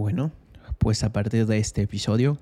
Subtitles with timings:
[0.00, 0.32] Bueno,
[0.78, 2.38] pues a partir de este episodio,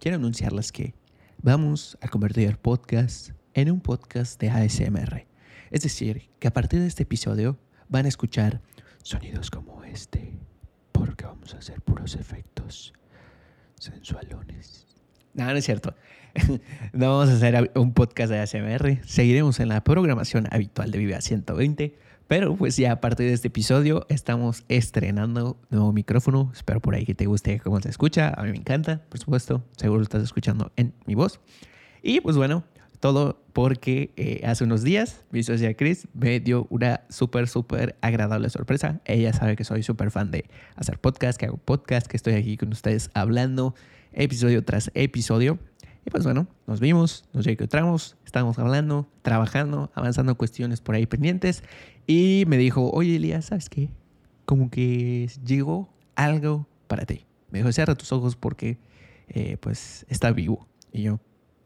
[0.00, 0.94] quiero anunciarles que
[1.42, 5.26] vamos a convertir el podcast en un podcast de ASMR.
[5.70, 7.58] Es decir, que a partir de este episodio
[7.90, 8.62] van a escuchar
[9.02, 10.38] sonidos como este,
[10.92, 12.94] porque vamos a hacer puros efectos
[13.78, 14.86] sensualones.
[15.34, 15.94] No, no es cierto.
[16.94, 19.06] no vamos a hacer un podcast de ASMR.
[19.06, 21.98] Seguiremos en la programación habitual de Viva 120
[22.28, 26.50] pero pues ya a partir de este episodio estamos estrenando nuevo micrófono.
[26.54, 28.34] Espero por ahí que te guste cómo se escucha.
[28.36, 29.62] A mí me encanta, por supuesto.
[29.76, 31.40] Seguro estás escuchando en mi voz.
[32.02, 32.64] Y pues bueno,
[33.00, 38.50] todo porque eh, hace unos días mi socia Chris me dio una súper, súper agradable
[38.50, 39.00] sorpresa.
[39.04, 42.56] Ella sabe que soy súper fan de hacer podcast, que hago podcast, que estoy aquí
[42.56, 43.74] con ustedes hablando
[44.12, 45.58] episodio tras episodio.
[46.06, 51.64] Y pues bueno, nos vimos, nos encontramos, estábamos hablando, trabajando, avanzando cuestiones por ahí pendientes.
[52.06, 53.90] Y me dijo, oye Elías, ¿sabes qué?
[54.44, 57.26] Como que llegó algo para ti.
[57.50, 58.78] Me dijo, cierra tus ojos porque
[59.28, 60.68] eh, pues está vivo.
[60.92, 61.18] Y yo,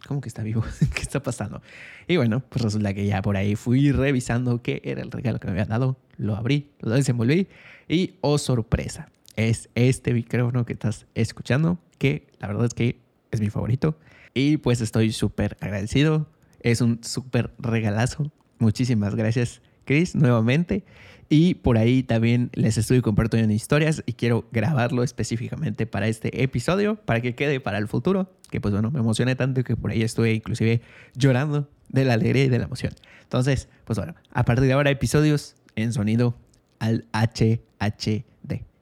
[0.08, 0.64] ¿cómo que está vivo?
[0.94, 1.60] ¿Qué está pasando?
[2.08, 5.48] Y bueno, pues resulta que ya por ahí fui revisando qué era el regalo que
[5.48, 5.98] me habían dado.
[6.16, 7.46] Lo abrí, lo desenvolví
[7.88, 13.42] y, oh sorpresa, es este micrófono que estás escuchando, que la verdad es que es
[13.42, 13.98] mi favorito.
[14.34, 16.28] Y pues estoy súper agradecido.
[16.60, 18.30] Es un súper regalazo.
[18.58, 20.84] Muchísimas gracias, Chris, nuevamente.
[21.32, 26.96] Y por ahí también les estoy compartiendo historias y quiero grabarlo específicamente para este episodio,
[26.96, 28.32] para que quede para el futuro.
[28.50, 30.82] Que pues bueno, me emocioné tanto que por ahí estoy inclusive
[31.14, 32.92] llorando de la alegría y de la emoción.
[33.22, 36.36] Entonces, pues bueno, a partir de ahora episodios en sonido
[36.80, 38.24] al HHD.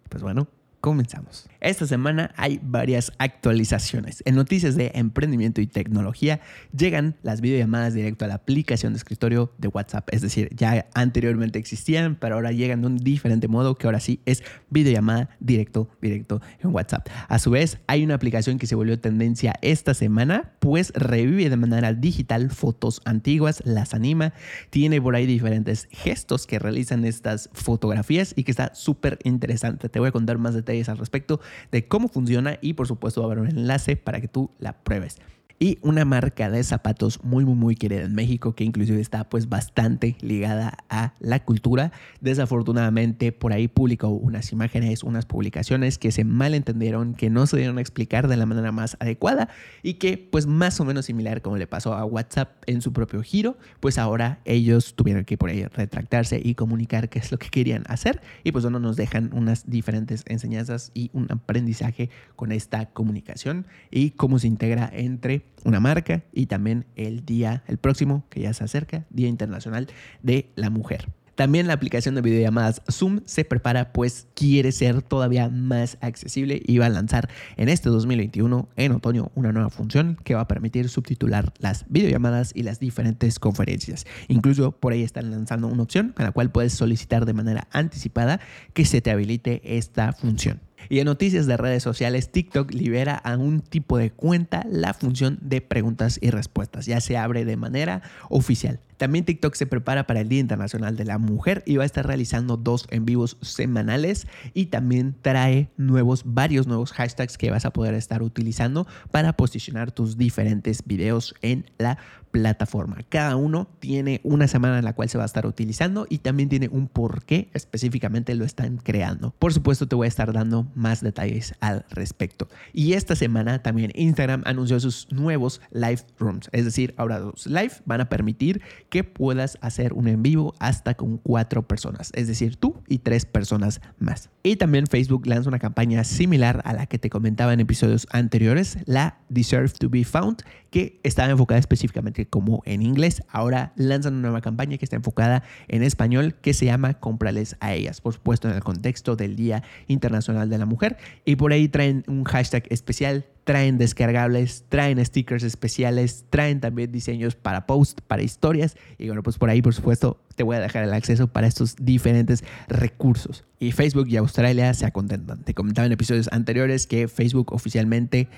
[0.09, 0.49] Pues bueno,
[0.81, 1.49] Comenzamos.
[1.61, 4.23] Esta semana hay varias actualizaciones.
[4.25, 6.41] En noticias de emprendimiento y tecnología
[6.77, 10.09] llegan las videollamadas directo a la aplicación de escritorio de WhatsApp.
[10.13, 14.21] Es decir, ya anteriormente existían, pero ahora llegan de un diferente modo que ahora sí
[14.25, 17.09] es videollamada directo, directo en WhatsApp.
[17.27, 21.57] A su vez, hay una aplicación que se volvió tendencia esta semana, pues revive de
[21.57, 24.33] manera digital fotos antiguas, las anima,
[24.71, 29.89] tiene por ahí diferentes gestos que realizan estas fotografías y que está súper interesante.
[29.89, 31.41] Te voy a contar más detalles al respecto
[31.73, 34.75] de cómo funciona y por supuesto va a haber un enlace para que tú la
[34.85, 35.19] pruebes
[35.59, 39.49] y una marca de zapatos muy muy muy querida en México que inclusive está pues
[39.49, 41.93] bastante ligada a la cultura.
[42.21, 47.79] Desafortunadamente por ahí publicó unas imágenes, unas publicaciones que se malentendieron, que no se dieron
[47.79, 49.49] a explicar de la manera más adecuada
[49.83, 53.23] y que pues más o menos similar como le pasó a WhatsApp en su propio
[53.23, 57.49] giro, pues ahora ellos tuvieron que por ahí retractarse y comunicar qué es lo que
[57.49, 62.87] querían hacer y pues bueno nos dejan unas diferentes enseñanzas y un aprendizaje con esta
[62.87, 68.41] comunicación y cómo se integra entre una marca y también el día, el próximo que
[68.41, 69.89] ya se acerca, Día Internacional
[70.23, 71.09] de la Mujer.
[71.39, 76.79] También la aplicación de videollamadas Zoom se prepara pues quiere ser todavía más accesible y
[76.79, 80.89] va a lanzar en este 2021, en otoño, una nueva función que va a permitir
[80.89, 84.05] subtitular las videollamadas y las diferentes conferencias.
[84.27, 88.41] Incluso por ahí están lanzando una opción con la cual puedes solicitar de manera anticipada
[88.73, 90.68] que se te habilite esta función.
[90.89, 95.39] Y en noticias de redes sociales, TikTok libera a un tipo de cuenta la función
[95.41, 96.87] de preguntas y respuestas.
[96.87, 98.81] Ya se abre de manera oficial.
[98.99, 102.07] También TikTok se prepara para el Día Internacional de la Mujer y va a estar
[102.07, 107.73] realizando dos en vivos semanales y también trae nuevos, varios nuevos hashtags que vas a
[107.73, 111.99] poder estar utilizando para posicionar tus diferentes videos en la
[112.31, 112.99] plataforma.
[113.09, 116.49] Cada uno tiene una semana en la cual se va a estar utilizando y también
[116.49, 119.35] tiene un por qué específicamente lo están creando.
[119.39, 122.49] Por supuesto te voy a estar dando más detalles al respecto.
[122.73, 127.73] Y esta semana también Instagram anunció sus nuevos live rooms, es decir, ahora los live
[127.85, 132.57] van a permitir que puedas hacer un en vivo hasta con cuatro personas, es decir,
[132.57, 134.31] tú y tres personas más.
[134.43, 138.79] Y también Facebook lanza una campaña similar a la que te comentaba en episodios anteriores,
[138.87, 143.23] la Deserve to be Found, que estaba enfocada específicamente como en inglés.
[143.29, 147.75] Ahora lanzan una nueva campaña que está enfocada en español que se llama Cómprales a
[147.75, 150.97] ellas, por supuesto en el contexto del Día Internacional de la Mujer.
[151.25, 157.35] Y por ahí traen un hashtag especial traen descargables, traen stickers especiales, traen también diseños
[157.35, 158.77] para posts, para historias.
[158.99, 161.75] Y bueno, pues por ahí, por supuesto, te voy a dejar el acceso para estos
[161.81, 163.45] diferentes recursos.
[163.59, 165.45] Y Facebook y Australia se acontentan.
[165.45, 168.29] Te comentaba en episodios anteriores que Facebook oficialmente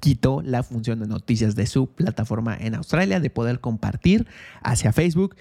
[0.00, 4.26] quitó la función de noticias de su plataforma en Australia, de poder compartir
[4.64, 5.36] hacia Facebook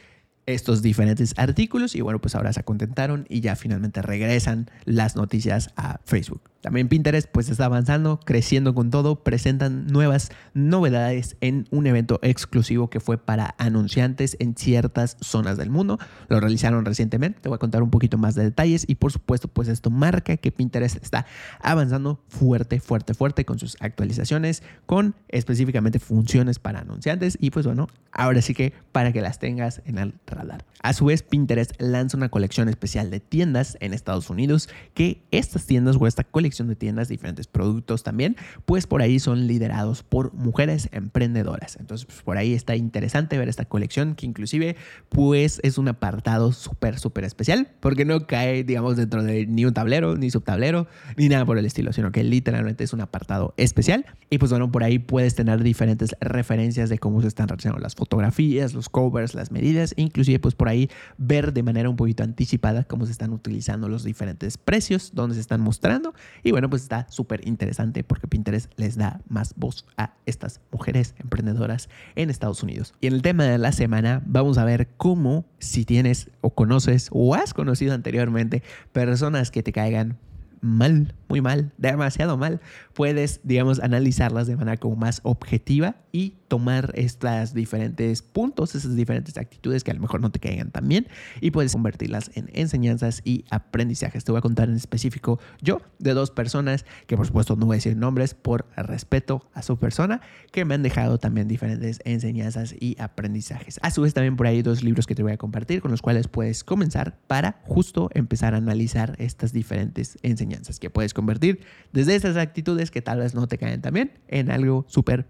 [0.48, 5.70] estos diferentes artículos y bueno, pues ahora se contentaron y ya finalmente regresan las noticias
[5.76, 6.42] a Facebook.
[6.62, 12.90] También Pinterest pues está avanzando, creciendo con todo, presentan nuevas novedades en un evento exclusivo
[12.90, 16.00] que fue para anunciantes en ciertas zonas del mundo.
[16.30, 19.48] Lo realizaron recientemente, te voy a contar un poquito más de detalles y por supuesto
[19.48, 21.26] pues esto marca que Pinterest está
[21.62, 27.88] avanzando fuerte, fuerte, fuerte con sus actualizaciones, con específicamente funciones para anunciantes y pues bueno,
[28.12, 30.66] ahora sí que para que las tengas en el radar.
[30.82, 35.66] A su vez Pinterest lanza una colección especial de tiendas en Estados Unidos que estas
[35.66, 38.36] tiendas o esta colección de tiendas, diferentes productos también,
[38.66, 41.78] pues por ahí son liderados por mujeres emprendedoras.
[41.80, 44.76] Entonces, pues por ahí está interesante ver esta colección que inclusive
[45.10, 49.74] pues es un apartado súper, súper especial porque no cae, digamos, dentro de ni un
[49.74, 50.88] tablero, ni subtablero,
[51.18, 54.06] ni nada por el estilo, sino que literalmente es un apartado especial.
[54.30, 57.96] Y pues bueno, por ahí puedes tener diferentes referencias de cómo se están realizando las
[57.96, 62.84] fotografías, los covers, las medidas, inclusive pues por ahí ver de manera un poquito anticipada
[62.84, 66.14] cómo se están utilizando los diferentes precios, dónde se están mostrando
[66.44, 71.16] y bueno, pues está súper interesante porque Pinterest les da más voz a estas mujeres
[71.20, 72.94] emprendedoras en Estados Unidos.
[73.00, 77.10] Y en el tema de la semana vamos a ver cómo si tienes o conoces
[77.12, 80.18] o has conocido anteriormente personas que te caigan
[80.62, 82.62] mal, muy mal, demasiado mal,
[82.94, 89.38] puedes, digamos, analizarlas de manera como más objetiva y tomar estas diferentes puntos, esas diferentes
[89.38, 91.08] actitudes que a lo mejor no te caigan tan bien
[91.42, 94.24] y puedes convertirlas en enseñanzas y aprendizajes.
[94.24, 97.76] Te voy a contar en específico yo de dos personas que por supuesto no voy
[97.76, 100.22] a decir nombres por respeto a su persona,
[100.52, 103.80] que me han dejado también diferentes enseñanzas y aprendizajes.
[103.84, 106.02] A su vez también por ahí dos libros que te voy a compartir con los
[106.02, 111.60] cuales puedes comenzar para justo empezar a analizar estas diferentes enseñanzas que puedes convertir
[111.94, 115.28] desde esas actitudes que tal vez no te caen tan bien en algo súper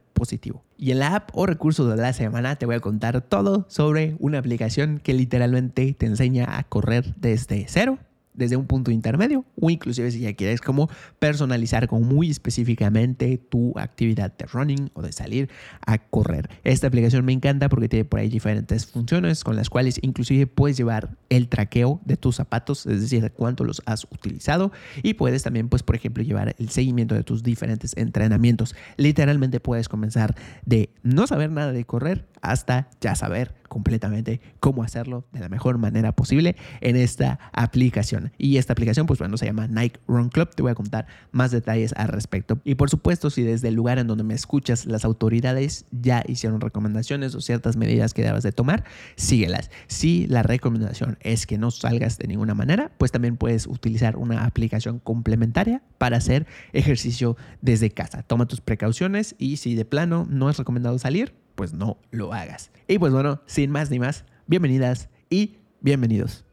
[0.77, 4.15] Y en la app o recurso de la semana te voy a contar todo sobre
[4.19, 7.99] una aplicación que literalmente te enseña a correr desde cero
[8.37, 10.89] desde un punto intermedio o inclusive si ya quieres como
[11.19, 15.49] personalizar como muy específicamente tu actividad de running o de salir
[15.85, 16.49] a correr.
[16.63, 20.77] Esta aplicación me encanta porque tiene por ahí diferentes funciones con las cuales inclusive puedes
[20.77, 24.71] llevar el traqueo de tus zapatos, es decir, cuánto los has utilizado
[25.03, 28.75] y puedes también pues por ejemplo llevar el seguimiento de tus diferentes entrenamientos.
[28.97, 30.35] Literalmente puedes comenzar
[30.65, 35.77] de no saber nada de correr hasta ya saber completamente cómo hacerlo de la mejor
[35.77, 38.31] manera posible en esta aplicación.
[38.37, 40.49] Y esta aplicación, pues bueno, se llama Nike Run Club.
[40.55, 42.59] Te voy a contar más detalles al respecto.
[42.63, 46.61] Y por supuesto, si desde el lugar en donde me escuchas las autoridades ya hicieron
[46.61, 48.83] recomendaciones o ciertas medidas que debas de tomar,
[49.15, 49.69] síguelas.
[49.87, 54.45] Si la recomendación es que no salgas de ninguna manera, pues también puedes utilizar una
[54.45, 58.23] aplicación complementaria para hacer ejercicio desde casa.
[58.23, 62.69] Toma tus precauciones y si de plano no es recomendado salir, pues no lo hagas.
[62.87, 66.45] Y pues bueno, sin más ni más, bienvenidas y bienvenidos.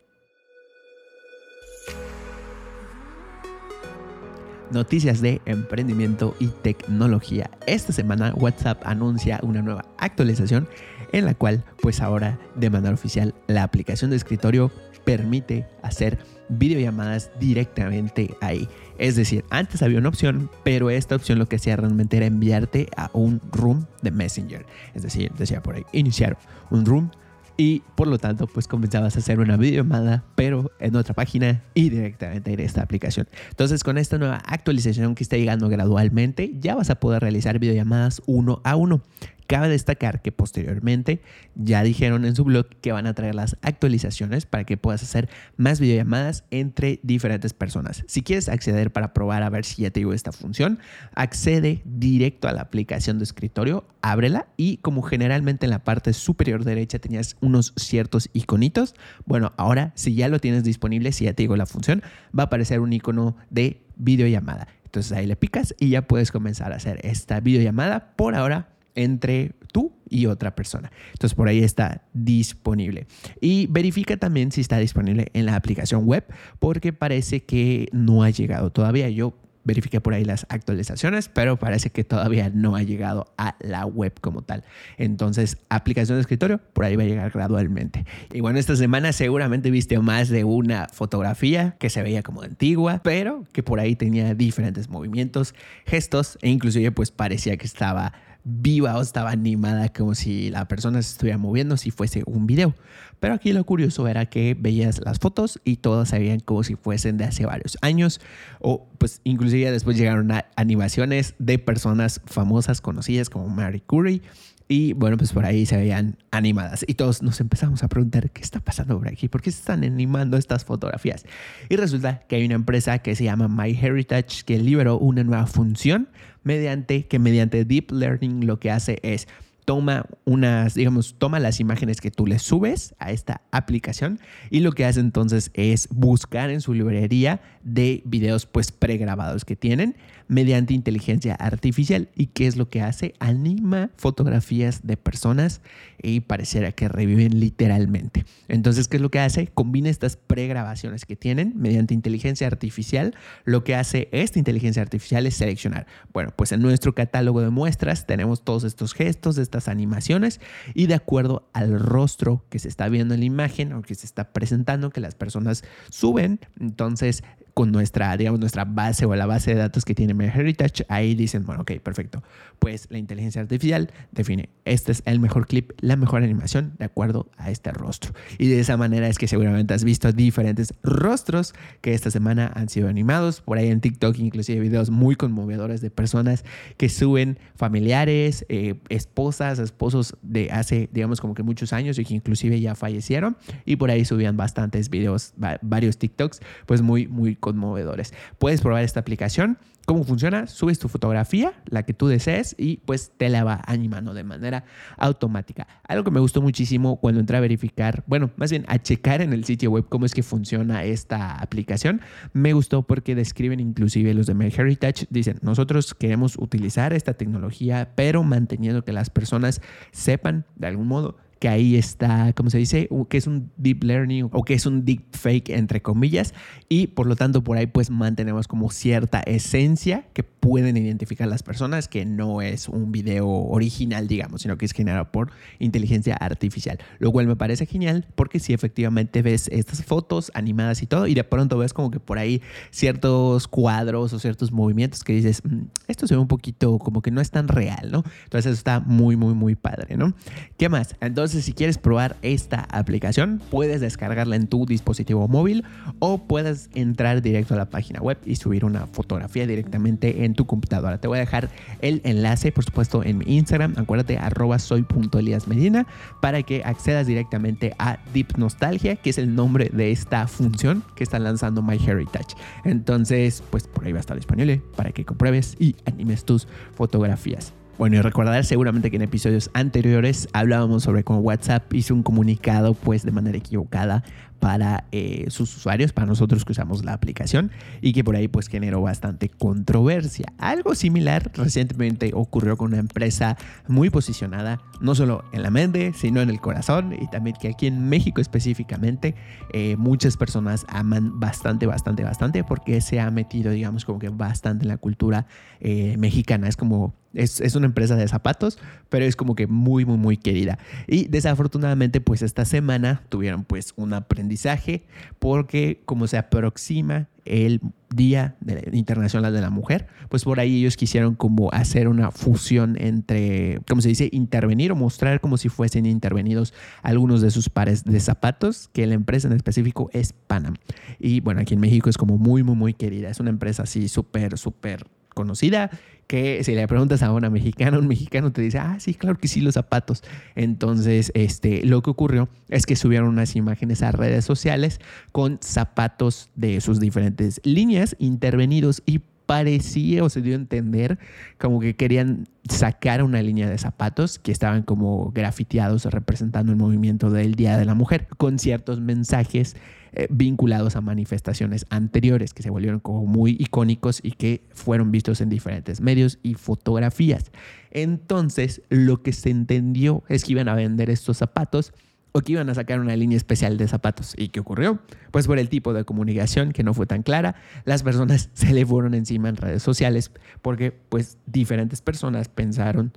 [4.72, 7.50] Noticias de emprendimiento y tecnología.
[7.66, 10.66] Esta semana WhatsApp anuncia una nueva actualización
[11.12, 14.72] en la cual pues ahora de manera oficial la aplicación de escritorio
[15.04, 16.18] permite hacer
[16.48, 18.68] videollamadas directamente ahí.
[18.98, 22.88] Es decir, antes había una opción, pero esta opción lo que hacía realmente era enviarte
[22.96, 24.64] a un room de Messenger.
[24.94, 26.38] Es decir, decía por ahí, iniciar
[26.70, 27.10] un room
[27.56, 31.88] y por lo tanto pues comenzabas a hacer una videollamada pero en otra página y
[31.88, 33.28] directamente en esta aplicación.
[33.50, 38.22] Entonces con esta nueva actualización que está llegando gradualmente ya vas a poder realizar videollamadas
[38.26, 39.02] uno a uno.
[39.46, 41.20] Cabe destacar que posteriormente
[41.55, 45.29] ya dijeron en su blog que van a traer las actualizaciones para que puedas hacer
[45.56, 48.05] más videollamadas entre diferentes personas.
[48.06, 50.79] Si quieres acceder para probar a ver si ya te digo esta función,
[51.14, 56.65] accede directo a la aplicación de escritorio, ábrela y como generalmente en la parte superior
[56.65, 58.94] derecha tenías unos ciertos iconitos,
[59.27, 62.03] bueno, ahora si ya lo tienes disponible, si ya te digo la función,
[62.36, 64.69] va a aparecer un icono de videollamada.
[64.84, 68.15] Entonces ahí le picas y ya puedes comenzar a hacer esta videollamada.
[68.15, 70.93] Por ahora entre tú y otra persona.
[71.13, 73.06] Entonces por ahí está disponible.
[73.41, 76.24] Y verifica también si está disponible en la aplicación web
[76.58, 79.08] porque parece que no ha llegado todavía.
[79.08, 79.34] Yo
[79.65, 84.13] verifiqué por ahí las actualizaciones, pero parece que todavía no ha llegado a la web
[84.20, 84.65] como tal.
[84.98, 88.05] Entonces, aplicación de escritorio, por ahí va a llegar gradualmente.
[88.32, 93.01] Y bueno, esta semana seguramente viste más de una fotografía que se veía como antigua,
[93.03, 95.55] pero que por ahí tenía diferentes movimientos,
[95.86, 98.13] gestos e inclusive pues parecía que estaba
[98.44, 102.74] viva o estaba animada como si la persona se estuviera moviendo si fuese un video.
[103.20, 106.76] Pero aquí lo curioso era que veías las fotos y todas se veían como si
[106.76, 108.20] fuesen de hace varios años
[108.60, 114.22] o pues inclusive después llegaron a animaciones de personas famosas conocidas como Mary Curry
[114.66, 116.84] Y bueno, pues por ahí se veían animadas.
[116.88, 119.28] Y todos nos empezamos a preguntar, ¿qué está pasando por aquí?
[119.28, 121.26] ¿Por qué se están animando estas fotografías?
[121.68, 126.08] Y resulta que hay una empresa que se llama MyHeritage que liberó una nueva función
[126.44, 129.28] mediante que mediante Deep Learning lo que hace es
[129.64, 134.72] toma unas, digamos, toma las imágenes que tú le subes a esta aplicación y lo
[134.72, 139.96] que hace entonces es buscar en su librería de videos pues pregrabados que tienen
[140.28, 142.08] mediante inteligencia artificial.
[142.14, 143.14] ¿Y qué es lo que hace?
[143.19, 145.60] Anima fotografías de personas
[146.02, 148.24] y pareciera que reviven literalmente.
[148.48, 149.48] Entonces, ¿qué es lo que hace?
[149.48, 153.14] Combina estas pregrabaciones que tienen mediante inteligencia artificial.
[153.44, 155.86] Lo que hace esta inteligencia artificial es seleccionar.
[156.12, 160.40] Bueno, pues en nuestro catálogo de muestras tenemos todos estos gestos, estas animaciones
[160.74, 164.06] y de acuerdo al rostro que se está viendo en la imagen o que se
[164.06, 167.22] está presentando, que las personas suben, entonces
[167.55, 171.46] con nuestra, digamos, nuestra base o la base de datos que tiene MyHeritage, ahí dicen,
[171.46, 172.23] bueno, ok, perfecto.
[172.58, 177.31] Pues la inteligencia artificial define, este es el mejor clip, la mejor animación de acuerdo
[177.37, 178.13] a este rostro.
[178.39, 182.69] Y de esa manera es que seguramente has visto diferentes rostros que esta semana han
[182.69, 183.41] sido animados.
[183.41, 186.44] Por ahí en TikTok inclusive videos muy conmovedores de personas
[186.77, 192.15] que suben familiares, eh, esposas, esposos de hace, digamos, como que muchos años y que
[192.15, 193.37] inclusive ya fallecieron.
[193.65, 198.15] Y por ahí subían bastantes videos, varios TikToks, pues muy, muy conmovedores.
[198.39, 199.58] Puedes probar esta aplicación.
[199.84, 200.46] ¿Cómo funciona?
[200.46, 204.65] Subes tu fotografía, la que tú desees, y pues te la va animando de manera
[204.96, 205.67] automática.
[205.86, 209.34] Algo que me gustó muchísimo cuando entré a verificar, bueno, más bien a checar en
[209.34, 212.01] el sitio web cómo es que funciona esta aplicación,
[212.32, 218.22] me gustó porque describen inclusive los de MyHeritage, dicen, nosotros queremos utilizar esta tecnología, pero
[218.22, 219.60] manteniendo que las personas
[219.93, 222.88] sepan de algún modo que ahí está, ¿cómo se dice?
[223.08, 226.34] Que es un deep learning o que es un deep fake, entre comillas,
[226.69, 231.43] y por lo tanto por ahí pues mantenemos como cierta esencia que pueden identificar las
[231.43, 236.79] personas, que no es un video original, digamos, sino que es generado por inteligencia artificial,
[236.98, 241.15] lo cual me parece genial porque si efectivamente ves estas fotos animadas y todo, y
[241.15, 245.63] de pronto ves como que por ahí ciertos cuadros o ciertos movimientos que dices, mm,
[245.89, 248.05] esto se ve un poquito como que no es tan real, ¿no?
[248.24, 250.13] Entonces eso está muy, muy, muy padre, ¿no?
[250.58, 250.94] ¿Qué más?
[251.01, 255.65] Entonces, si quieres probar esta aplicación, puedes descargarla en tu dispositivo móvil
[256.01, 260.46] o puedes entrar directo a la página web y subir una fotografía directamente en tu
[260.46, 260.98] computadora.
[260.98, 261.50] Te voy a dejar
[261.81, 263.74] el enlace, por supuesto, en mi Instagram.
[263.76, 265.86] Acuérdate, arroba soy.eliasmedina
[266.20, 271.05] para que accedas directamente a Deep Nostalgia, que es el nombre de esta función que
[271.05, 272.36] está lanzando MyHeritage.
[272.64, 277.53] Entonces, pues por ahí va a estar disponible para que compruebes y animes tus fotografías.
[277.76, 282.74] Bueno, y recordar seguramente que en episodios anteriores hablábamos sobre cómo WhatsApp hizo un comunicado
[282.74, 284.05] pues de manera equivocada
[284.44, 288.48] para eh, sus usuarios, para nosotros que usamos la aplicación y que por ahí pues
[288.48, 290.27] generó bastante controversia.
[290.36, 296.20] Algo similar recientemente ocurrió con una empresa muy posicionada, no solo en la mente, sino
[296.20, 299.15] en el corazón y también que aquí en México específicamente
[299.55, 304.65] eh, muchas personas aman bastante, bastante, bastante porque se ha metido digamos como que bastante
[304.65, 305.24] en la cultura
[305.60, 306.48] eh, mexicana.
[306.48, 310.16] Es como es, es, una empresa de zapatos, pero es como que muy, muy, muy
[310.16, 310.58] querida.
[310.86, 314.84] Y desafortunadamente, pues esta semana tuvieron pues un aprendizaje
[315.18, 317.60] porque como se aproxima el
[317.94, 318.36] Día
[318.72, 323.80] Internacional de la Mujer, pues por ahí ellos quisieron como hacer una fusión entre, como
[323.80, 326.52] se dice, intervenir o mostrar como si fuesen intervenidos
[326.82, 330.54] algunos de sus pares de zapatos, que la empresa en específico es Panam.
[330.98, 333.10] Y bueno, aquí en México es como muy, muy, muy querida.
[333.10, 335.70] Es una empresa así súper, súper conocida
[336.06, 339.28] que si le preguntas a una mexicana, un mexicano te dice, ah, sí, claro que
[339.28, 340.02] sí, los zapatos.
[340.34, 344.80] Entonces, este, lo que ocurrió es que subieron unas imágenes a redes sociales
[345.12, 350.98] con zapatos de sus diferentes líneas intervenidos y parecía o se dio a entender
[351.38, 357.10] como que querían sacar una línea de zapatos que estaban como grafiteados representando el movimiento
[357.10, 359.56] del Día de la Mujer con ciertos mensajes
[359.96, 365.20] eh, vinculados a manifestaciones anteriores que se volvieron como muy icónicos y que fueron vistos
[365.20, 367.31] en diferentes medios y fotografías.
[367.70, 371.72] Entonces, lo que se entendió es que iban a vender estos zapatos
[372.16, 374.14] o que iban a sacar una línea especial de zapatos.
[374.16, 374.78] ¿Y qué ocurrió?
[375.10, 378.64] Pues por el tipo de comunicación que no fue tan clara, las personas se le
[378.64, 382.92] fueron encima en redes sociales porque pues diferentes personas pensaron,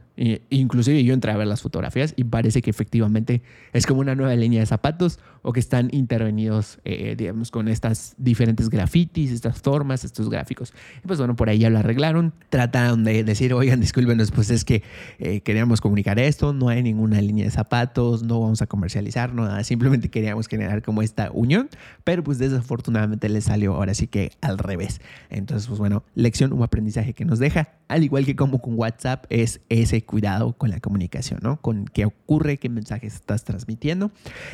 [0.51, 3.41] inclusive yo entré a ver las fotografías y parece que efectivamente
[3.74, 8.13] es como una nueva línea de zapatos o que están intervenidos, eh, digamos, con estas
[8.17, 10.74] diferentes grafitis, estas formas, estos gráficos.
[11.03, 14.63] Y pues bueno, por ahí ya lo arreglaron, trataron de decir, oigan, discúlpenos, pues es
[14.63, 14.83] que
[15.17, 19.64] eh, queríamos comunicar esto, no hay ninguna línea de zapatos, no vamos a comercializar nada,
[19.64, 21.70] simplemente queríamos generar como esta unión,
[22.04, 25.02] pero pues desafortunadamente le salió ahora sí que al revés.
[25.30, 29.26] Entonces, pues bueno, lección, un aprendizaje que nos deja, al igual que como con WhatsApp,
[29.30, 31.62] es ese cuidado con la comunicación, ¿no?
[31.62, 34.12] Con qué ocurre, qué mensajes estás transmitiendo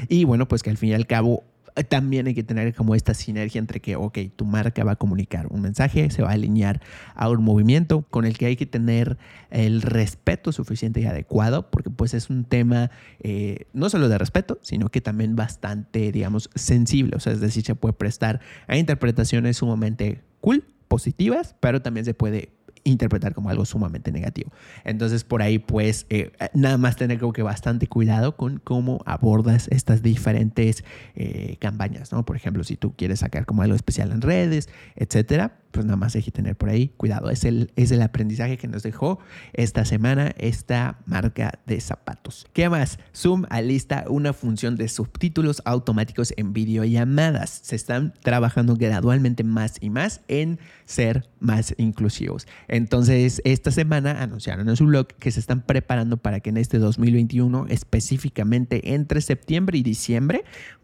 [0.08, 1.44] y bueno, pues que al fin y al cabo
[1.88, 5.48] también hay que tener como esta sinergia entre que, ok, tu marca va a comunicar
[5.48, 6.82] un mensaje, se va a alinear
[7.16, 9.18] a un movimiento con el que hay que tener
[9.50, 14.60] el respeto suficiente y adecuado, porque pues es un tema eh, no solo de respeto,
[14.62, 19.58] sino que también bastante, digamos, sensible, o sea, es decir, se puede prestar a interpretaciones
[19.58, 22.52] sumamente cool, positivas, pero también se puede
[22.84, 24.52] interpretar como algo sumamente negativo.
[24.84, 29.68] Entonces, por ahí, pues, eh, nada más tener como que bastante cuidado con cómo abordas
[29.70, 30.84] estas diferentes
[31.16, 32.26] eh, campañas, ¿no?
[32.26, 36.16] Por ejemplo, si tú quieres sacar como algo especial en redes, etcétera, pues nada más
[36.16, 37.30] hay que tener por ahí cuidado.
[37.30, 39.20] Es el, es el aprendizaje que nos dejó
[39.54, 42.48] esta semana esta marca de zapatos.
[42.54, 43.00] ¿Qué más?
[43.14, 47.62] Zoom alista una función de subtítulos automáticos en videollamadas.
[47.64, 52.48] Se están trabajando gradualmente más y más en ser más inclusivos.
[52.68, 56.78] Entonces, esta semana anunciaron en su blog que se están preparando para que en este
[56.78, 60.44] 2021, específicamente entre septiembre y diciembre,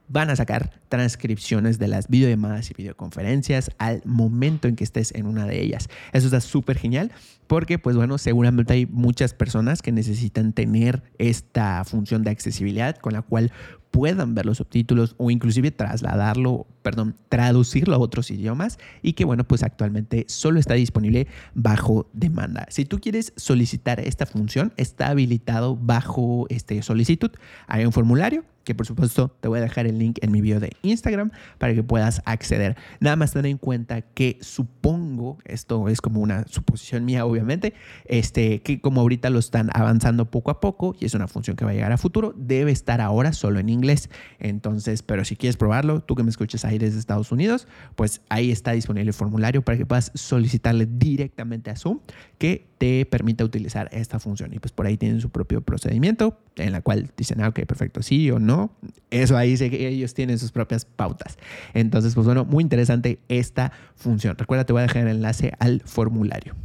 [0.09, 5.27] van a sacar transcripciones de las videollamadas y videoconferencias al momento en que estés en
[5.27, 5.87] una de ellas.
[6.11, 7.11] Eso está súper genial
[7.47, 13.13] porque, pues bueno, seguramente hay muchas personas que necesitan tener esta función de accesibilidad con
[13.13, 13.51] la cual
[13.91, 19.43] puedan ver los subtítulos o inclusive trasladarlo, perdón, traducirlo a otros idiomas y que bueno,
[19.45, 22.67] pues actualmente solo está disponible bajo demanda.
[22.69, 27.31] Si tú quieres solicitar esta función, está habilitado bajo este solicitud.
[27.67, 30.59] Hay un formulario que por supuesto te voy a dejar el link en mi video
[30.59, 32.77] de Instagram para que puedas acceder.
[32.99, 37.73] Nada más ten en cuenta que supongo, esto es como una suposición mía obviamente,
[38.05, 41.65] este, que como ahorita lo están avanzando poco a poco y es una función que
[41.65, 44.09] va a llegar a futuro, debe estar ahora solo en inglés.
[44.39, 48.51] Entonces, pero si quieres probarlo, tú que me escuchas ahí desde Estados Unidos, pues ahí
[48.51, 51.99] está disponible el formulario para que puedas solicitarle directamente a Zoom
[52.37, 54.53] que te permita utilizar esta función.
[54.53, 58.01] Y pues por ahí tienen su propio procedimiento en la cual dicen, ah, ok, perfecto,
[58.01, 58.71] sí o no.
[59.11, 61.37] Eso ahí sé que ellos tienen sus propias pautas.
[61.73, 64.37] Entonces, pues bueno, muy interesante esta función.
[64.37, 66.55] Recuerda, te voy a dejar el enlace al formulario.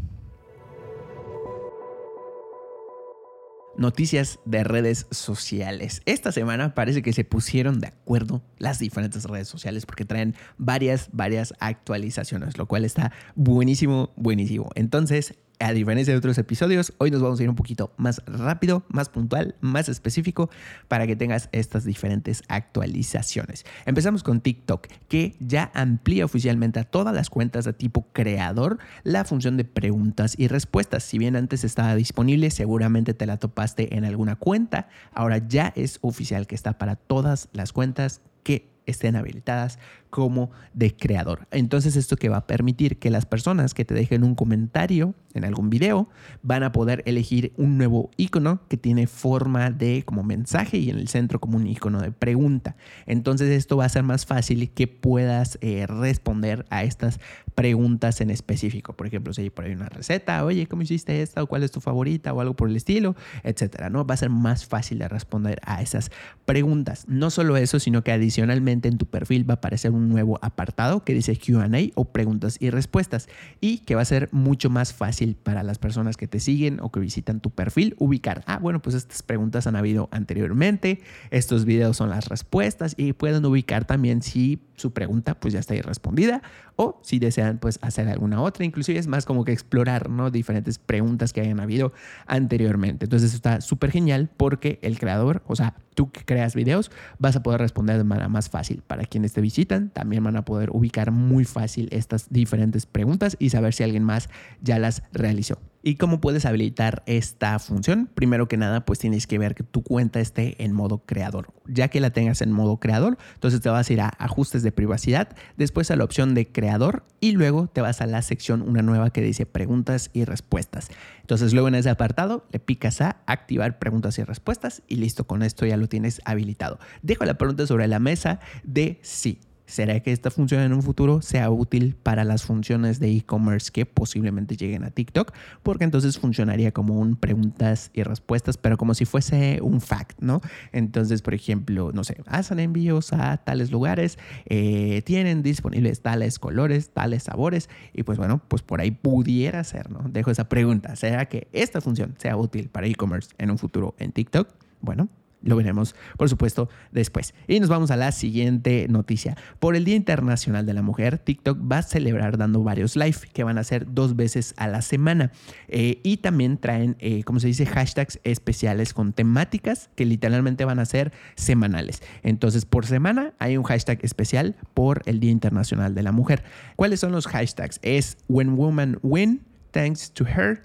[3.76, 6.00] Noticias de redes sociales.
[6.04, 11.08] Esta semana parece que se pusieron de acuerdo las diferentes redes sociales porque traen varias,
[11.10, 14.70] varias actualizaciones, lo cual está buenísimo, buenísimo.
[14.76, 18.84] Entonces, a diferencia de otros episodios, hoy nos vamos a ir un poquito más rápido,
[18.88, 20.50] más puntual, más específico
[20.88, 23.64] para que tengas estas diferentes actualizaciones.
[23.86, 29.24] Empezamos con TikTok, que ya amplía oficialmente a todas las cuentas de tipo creador la
[29.24, 31.04] función de preguntas y respuestas.
[31.04, 35.98] Si bien antes estaba disponible, seguramente te la topaste en alguna cuenta, ahora ya es
[36.02, 39.78] oficial que está para todas las cuentas que estén habilitadas
[40.14, 41.48] como de creador.
[41.50, 45.44] Entonces esto que va a permitir que las personas que te dejen un comentario en
[45.44, 46.08] algún video
[46.40, 50.98] van a poder elegir un nuevo icono que tiene forma de como mensaje y en
[50.98, 52.76] el centro como un icono de pregunta.
[53.06, 57.18] Entonces esto va a ser más fácil que puedas eh, responder a estas
[57.56, 58.92] preguntas en específico.
[58.92, 61.42] Por ejemplo, si hay por ahí una receta, oye, ¿cómo hiciste esta?
[61.42, 62.32] ¿O cuál es tu favorita?
[62.32, 64.06] O algo por el estilo, etcétera, ¿no?
[64.06, 66.12] Va a ser más fácil de responder a esas
[66.44, 67.04] preguntas.
[67.08, 71.04] No solo eso, sino que adicionalmente en tu perfil va a aparecer un nuevo apartado
[71.04, 73.28] que dice QA o preguntas y respuestas
[73.60, 76.90] y que va a ser mucho más fácil para las personas que te siguen o
[76.90, 81.96] que visitan tu perfil ubicar, ah, bueno, pues estas preguntas han habido anteriormente, estos videos
[81.96, 86.42] son las respuestas y pueden ubicar también si su pregunta pues ya está ahí respondida
[86.76, 90.30] o si desean pues hacer alguna otra, inclusive es más como que explorar, ¿no?
[90.30, 91.92] Diferentes preguntas que hayan habido
[92.26, 93.06] anteriormente.
[93.06, 97.36] Entonces eso está súper genial porque el creador, o sea, tú que creas videos, vas
[97.36, 98.82] a poder responder de manera más fácil.
[98.86, 103.50] Para quienes te visitan, también van a poder ubicar muy fácil estas diferentes preguntas y
[103.50, 104.28] saber si alguien más
[104.60, 105.58] ya las realizó.
[105.86, 108.08] ¿Y cómo puedes habilitar esta función?
[108.14, 111.52] Primero que nada, pues tienes que ver que tu cuenta esté en modo creador.
[111.66, 114.72] Ya que la tengas en modo creador, entonces te vas a ir a ajustes de
[114.72, 118.80] privacidad, después a la opción de creador y luego te vas a la sección una
[118.80, 120.88] nueva que dice preguntas y respuestas.
[121.20, 125.42] Entonces luego en ese apartado le picas a activar preguntas y respuestas y listo, con
[125.42, 126.78] esto ya lo tienes habilitado.
[127.02, 129.38] Dejo la pregunta sobre la mesa de sí.
[129.66, 133.86] ¿Será que esta función en un futuro sea útil para las funciones de e-commerce que
[133.86, 135.32] posiblemente lleguen a TikTok?
[135.62, 140.40] Porque entonces funcionaría como un preguntas y respuestas, pero como si fuese un fact, ¿no?
[140.72, 146.90] Entonces, por ejemplo, no sé, hacen envíos a tales lugares, eh, tienen disponibles tales colores,
[146.90, 150.08] tales sabores, y pues bueno, pues por ahí pudiera ser, ¿no?
[150.10, 150.94] Dejo esa pregunta.
[150.96, 154.48] ¿Será que esta función sea útil para e-commerce en un futuro en TikTok?
[154.80, 155.08] Bueno,
[155.44, 157.34] lo veremos, por supuesto, después.
[157.46, 159.36] Y nos vamos a la siguiente noticia.
[159.58, 163.44] Por el Día Internacional de la Mujer, TikTok va a celebrar dando varios live que
[163.44, 165.32] van a ser dos veces a la semana.
[165.68, 170.78] Eh, y también traen, eh, como se dice, hashtags especiales con temáticas que literalmente van
[170.78, 172.02] a ser semanales.
[172.22, 176.42] Entonces, por semana hay un hashtag especial por el Día Internacional de la Mujer.
[176.76, 177.78] ¿Cuáles son los hashtags?
[177.82, 180.62] Es When Woman Win, Thanks to Her,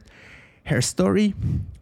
[0.65, 1.35] Her Story,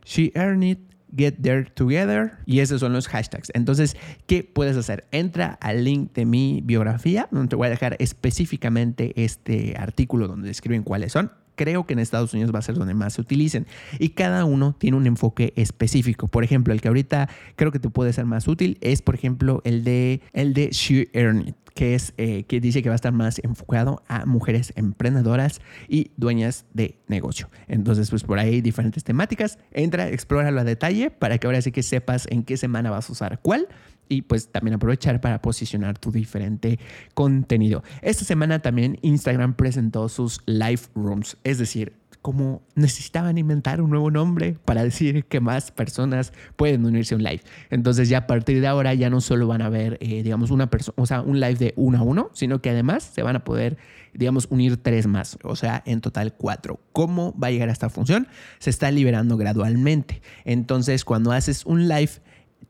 [0.05, 0.79] She Earned It,
[1.15, 3.52] Get There Together y esos son los hashtags.
[3.54, 5.06] Entonces, ¿qué puedes hacer?
[5.12, 10.48] Entra al link de mi biografía, donde te voy a dejar específicamente este artículo donde
[10.48, 11.32] describen cuáles son.
[11.58, 13.67] Creo que en Estados Unidos va a ser donde más se utilicen.
[14.00, 16.30] Y cada uno tiene un enfoque específico.
[16.30, 19.62] Por ejemplo, el que ahorita creo que te puede ser más útil es, por ejemplo,
[19.65, 22.96] el de, el de She Earned It que es eh, que dice que va a
[22.96, 27.50] estar más enfocado a mujeres emprendedoras y dueñas de negocio.
[27.67, 29.60] Entonces, pues por ahí diferentes temáticas.
[29.72, 33.13] Entra, explóralo a detalle para que ahora sí que sepas en qué semana vas a
[33.13, 33.67] usar cuál
[34.10, 36.80] y pues también aprovechar para posicionar tu diferente
[37.13, 37.84] contenido.
[38.02, 41.93] Esta semana también Instagram presentó sus live rooms, es decir,
[42.28, 47.24] como necesitaban inventar un nuevo nombre para decir que más personas pueden unirse a un
[47.24, 47.41] live.
[47.70, 50.70] Entonces ya a partir de ahora ya no solo van a ver, eh, digamos, una
[50.70, 53.46] persona, o sea, un live de uno a uno, sino que además se van a
[53.46, 53.78] poder,
[54.13, 56.82] digamos, unir tres más, o sea, en total cuatro.
[56.91, 58.28] ¿Cómo va a llegar a esta función?
[58.60, 60.22] Se está liberando gradualmente.
[60.43, 62.12] Entonces, cuando haces un live,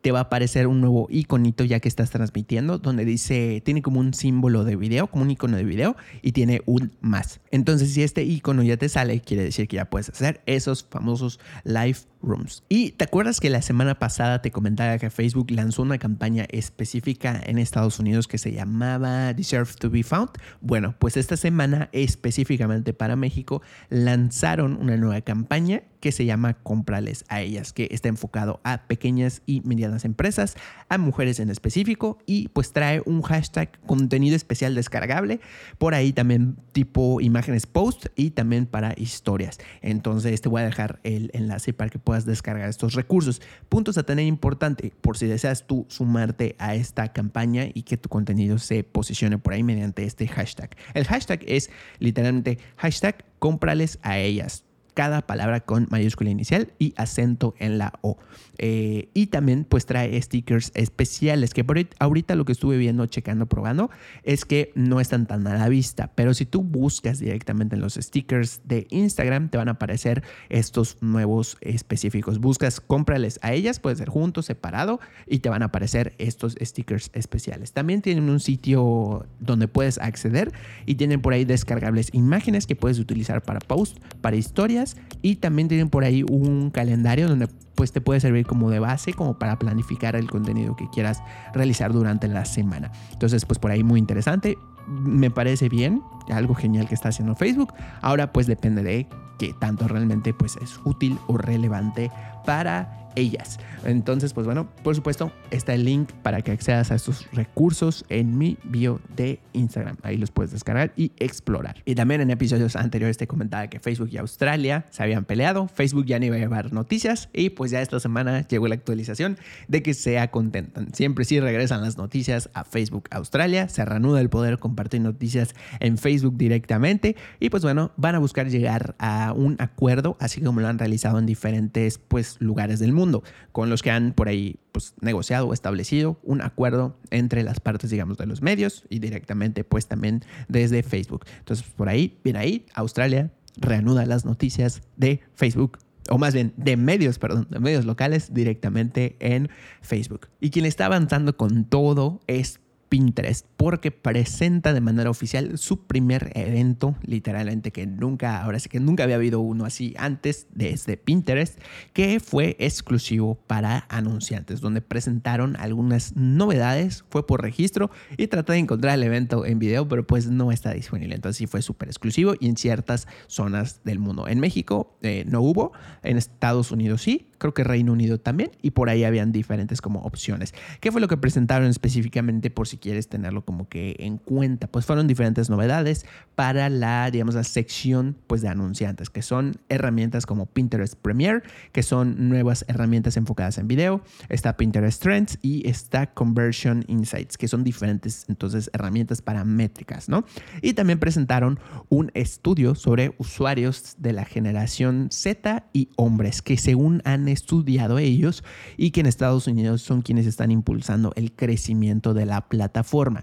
[0.02, 4.00] te va a aparecer un nuevo iconito ya que estás transmitiendo, donde dice, tiene como
[4.00, 7.39] un símbolo de video, como un icono de video, y tiene un más.
[7.52, 11.39] Entonces, si este icono ya te sale, quiere decir que ya puedes hacer esos famosos
[11.63, 12.63] live rooms.
[12.69, 17.41] Y te acuerdas que la semana pasada te comentaba que Facebook lanzó una campaña específica
[17.45, 20.30] en Estados Unidos que se llamaba Deserve to be Found.
[20.62, 27.25] Bueno, pues esta semana específicamente para México lanzaron una nueva campaña que se llama Comprales
[27.27, 30.55] a ellas, que está enfocado a pequeñas y medianas empresas,
[30.89, 35.39] a mujeres en específico y pues trae un hashtag contenido especial descargable,
[35.77, 39.60] por ahí también tipo imágenes post y también para historias.
[39.81, 43.41] Entonces te voy a dejar el enlace para que puedas descargar estos recursos.
[43.69, 48.10] Puntos a tener importante por si deseas tú sumarte a esta campaña y que tu
[48.10, 50.75] contenido se posicione por ahí mediante este hashtag.
[50.93, 54.66] El hashtag es literalmente hashtag cómprales a ellas
[54.97, 58.17] cada palabra con mayúscula inicial y acento en la O.
[58.57, 61.63] Eh, y también pues trae stickers especiales que
[61.99, 63.91] ahorita lo que estuve viendo, checando, probando
[64.23, 67.93] es que no están tan a la vista, pero si tú buscas directamente en los
[67.93, 72.39] stickers de Instagram te van a aparecer estos nuevos específicos.
[72.39, 77.12] Buscas, cómprales a ellas, puede ser juntos, separado y te van a aparecer estos stickers
[77.13, 77.71] especiales.
[77.71, 80.51] También tienen un sitio donde puedes acceder
[80.88, 84.87] y tienen por ahí descargables imágenes que puedes utilizar para post, para historias
[85.21, 89.13] y también tienen por ahí un calendario donde pues te puede servir como de base
[89.13, 91.21] como para planificar el contenido que quieras
[91.54, 92.91] realizar durante la semana.
[93.12, 97.73] Entonces pues por ahí muy interesante, me parece bien, algo genial que está haciendo Facebook.
[98.02, 102.12] Ahora pues depende de qué tanto realmente pues es útil o relevante
[102.45, 103.60] para ellas.
[103.84, 108.38] Entonces, pues bueno, por supuesto, está el link para que accedas a estos recursos en
[108.38, 109.97] mi bio de Instagram.
[110.03, 111.82] Ahí los puedes descargar y explorar.
[111.86, 115.67] Y también en episodios anteriores te comentaba que Facebook y Australia se habían peleado.
[115.67, 119.38] Facebook ya no iba a llevar noticias y pues ya esta semana llegó la actualización
[119.67, 120.93] de que se contentan.
[120.93, 123.69] Siempre sí regresan las noticias a Facebook Australia.
[123.69, 128.49] Se reanuda el poder compartir noticias en Facebook directamente y pues bueno, van a buscar
[128.49, 133.07] llegar a un acuerdo, así como lo han realizado en diferentes pues lugares del mundo
[133.52, 137.89] con los que han por ahí pues, negociado o establecido un acuerdo entre las partes,
[137.89, 141.26] digamos, de los medios y directamente pues también desde Facebook.
[141.39, 146.78] Entonces, por ahí, bien ahí, Australia reanuda las noticias de Facebook o más bien de
[146.78, 149.50] medios, perdón, de medios locales directamente en
[149.82, 150.28] Facebook.
[150.39, 156.32] Y quien está avanzando con todo es Pinterest porque presenta de manera oficial su primer
[156.36, 161.60] evento, literalmente que nunca, ahora sí que nunca había habido uno así antes desde Pinterest,
[161.93, 168.60] que fue exclusivo para anunciantes, donde presentaron algunas novedades, fue por registro y traté de
[168.60, 172.36] encontrar el evento en video, pero pues no está disponible, entonces sí fue súper exclusivo
[172.39, 174.28] y en ciertas zonas del mundo.
[174.28, 175.71] En México eh, no hubo,
[176.04, 180.02] en Estados Unidos sí, creo que Reino Unido también, y por ahí habían diferentes como
[180.02, 180.54] opciones.
[180.80, 184.67] ¿Qué fue lo que presentaron específicamente por si si quieres tenerlo como que en cuenta.
[184.67, 190.25] Pues fueron diferentes novedades para la, digamos, la sección pues de anunciantes, que son herramientas
[190.27, 196.13] como Pinterest Premiere, que son nuevas herramientas enfocadas en video, está Pinterest Trends y está
[196.13, 200.25] Conversion Insights, que son diferentes entonces herramientas para métricas, ¿no?
[200.61, 201.59] Y también presentaron
[201.89, 208.43] un estudio sobre usuarios de la generación Z y hombres, que según han estudiado ellos
[208.77, 212.66] y que en Estados Unidos son quienes están impulsando el crecimiento de la plataforma.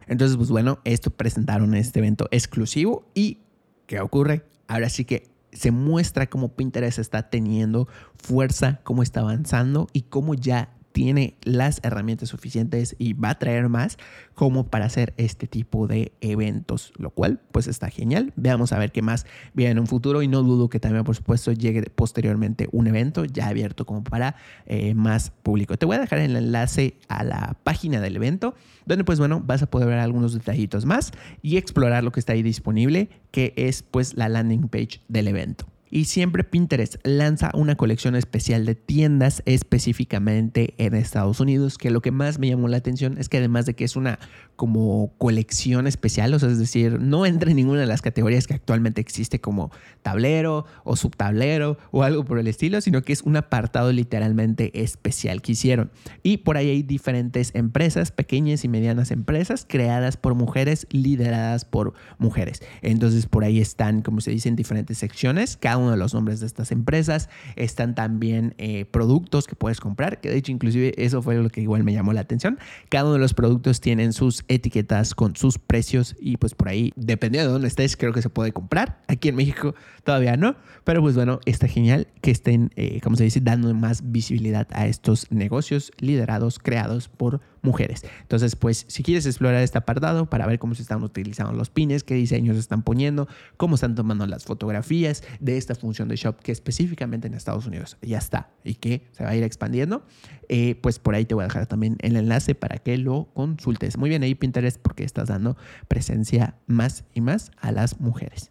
[0.07, 3.39] Entonces, pues bueno, esto presentaron en este evento exclusivo y
[3.87, 4.45] ¿qué ocurre?
[4.69, 10.35] Ahora sí que se muestra cómo Pinterest está teniendo fuerza, cómo está avanzando y cómo
[10.35, 13.99] ya tiene las herramientas suficientes y va a traer más
[14.35, 18.33] como para hacer este tipo de eventos, lo cual pues está genial.
[18.37, 21.17] Veamos a ver qué más viene en un futuro y no dudo que también por
[21.17, 25.77] supuesto llegue posteriormente un evento ya abierto como para eh, más público.
[25.77, 28.55] Te voy a dejar el enlace a la página del evento
[28.87, 31.11] donde pues bueno vas a poder ver algunos detallitos más
[31.43, 35.74] y explorar lo que está ahí disponible que es pues la landing page del evento.
[35.95, 42.03] Y siempre Pinterest lanza una colección especial de tiendas específicamente en Estados Unidos, que lo
[42.03, 44.19] que más me llamó la atención es que además de que es una
[44.57, 48.55] como colección especial, o sea, es decir, no entra en ninguna de las categorías que
[48.55, 49.71] actualmente existe como
[50.03, 55.43] tablero o subtablero o algo por el estilo, sino que es un apartado literalmente especial
[55.43, 55.91] que hicieron.
[56.23, 61.95] Y por ahí hay diferentes empresas, pequeñas y medianas empresas, creadas por mujeres, lideradas por
[62.19, 62.63] mujeres.
[62.83, 66.47] Entonces por ahí están, como se dice, en diferentes secciones, cada de los nombres de
[66.47, 67.29] estas empresas.
[67.57, 71.61] Están también eh, productos que puedes comprar, que de hecho inclusive eso fue lo que
[71.61, 72.59] igual me llamó la atención.
[72.89, 76.93] Cada uno de los productos tienen sus etiquetas con sus precios y pues por ahí,
[76.97, 79.03] dependiendo de dónde estés, creo que se puede comprar.
[79.09, 83.25] Aquí en México todavía no, pero pues bueno, está genial que estén, eh, como se
[83.25, 88.05] dice, dando más visibilidad a estos negocios liderados, creados por mujeres.
[88.21, 92.05] Entonces, pues si quieres explorar este apartado para ver cómo se están utilizando los pines,
[92.05, 96.53] qué diseños están poniendo, cómo están tomando las fotografías de esta función de shop que
[96.53, 100.05] específicamente en Estados Unidos ya está y que se va a ir expandiendo,
[100.49, 103.97] eh, pues por ahí te voy a dejar también el enlace para que lo consultes.
[103.97, 105.57] Muy bien ahí Pinterest porque estás dando
[105.89, 108.51] presencia más y más a las mujeres.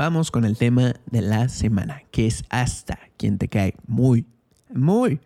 [0.00, 4.24] Vamos con el tema de la semana, que es hasta quien te cae muy,
[4.72, 5.20] muy,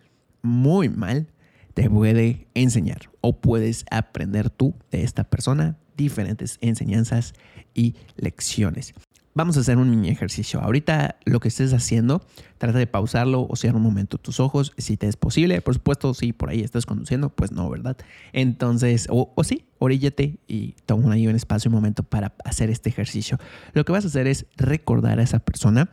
[0.45, 1.27] muy mal,
[1.73, 7.33] te puede enseñar o puedes aprender tú de esta persona diferentes enseñanzas
[7.73, 8.93] y lecciones.
[9.37, 10.61] Vamos a hacer un mini ejercicio.
[10.61, 12.25] Ahorita lo que estés haciendo,
[12.57, 15.61] trata de pausarlo o cierra un momento tus ojos, si te es posible.
[15.61, 17.97] Por supuesto, si por ahí estás conduciendo, pues no, ¿verdad?
[18.31, 22.87] Entonces, o, o sí, oríllate y toma ahí un espacio, un momento para hacer este
[22.87, 23.37] ejercicio.
[23.73, 25.89] Lo que vas a hacer es recordar a esa persona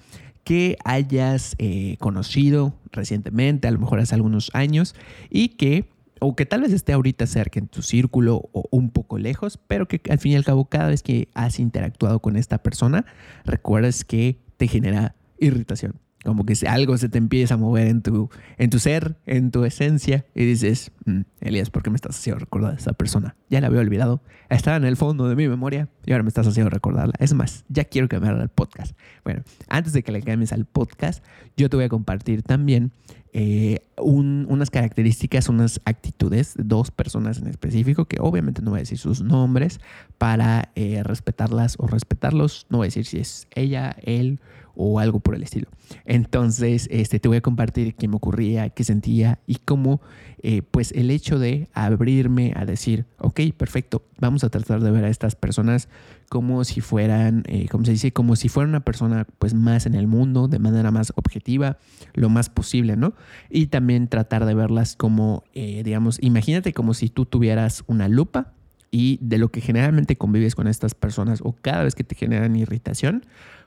[0.53, 4.95] que hayas eh, conocido recientemente, a lo mejor hace algunos años,
[5.31, 5.89] y que,
[6.21, 9.89] o que tal vez esté ahorita cerca en tu círculo o un poco lejos, pero
[9.89, 13.07] que al fin y al cabo cada vez que has interactuado con esta persona,
[13.47, 18.31] recuerdas que te genera irritación como que algo se te empieza a mover en tu,
[18.59, 22.41] en tu ser, en tu esencia, y dices, mm, Elías, ¿por qué me estás haciendo
[22.41, 23.37] recordar a esa persona?
[23.51, 26.47] Ya la había olvidado, estaba en el fondo de mi memoria y ahora me estás
[26.47, 27.15] haciendo recordarla.
[27.19, 28.97] Es más, ya quiero cambiar al podcast.
[29.25, 31.25] Bueno, antes de que le cambies al podcast,
[31.57, 32.93] yo te voy a compartir también
[33.35, 38.83] eh, unas características, unas actitudes de dos personas en específico, que obviamente no voy a
[38.83, 39.81] decir sus nombres
[40.19, 44.39] para eh, respetarlas o respetarlos, no voy a decir si es ella, él
[44.75, 45.69] o algo por el estilo.
[46.05, 50.01] Entonces, este, te voy a compartir qué me ocurría, qué sentía y cómo,
[50.43, 55.05] eh, pues, el hecho de abrirme a decir, ok, perfecto, vamos a tratar de ver
[55.05, 55.89] a estas personas
[56.29, 59.95] como si fueran, eh, como se dice, como si fuera una persona, pues, más en
[59.95, 61.79] el mundo, de manera más objetiva,
[62.15, 63.15] lo más posible, ¿no?
[63.51, 68.53] Y también tratar de verlas como, eh, digamos, imagínate como si tú tuvieras una lupa
[68.91, 72.55] y de lo que generalmente convives con estas personas o cada vez que te generan
[72.57, 73.25] irritación,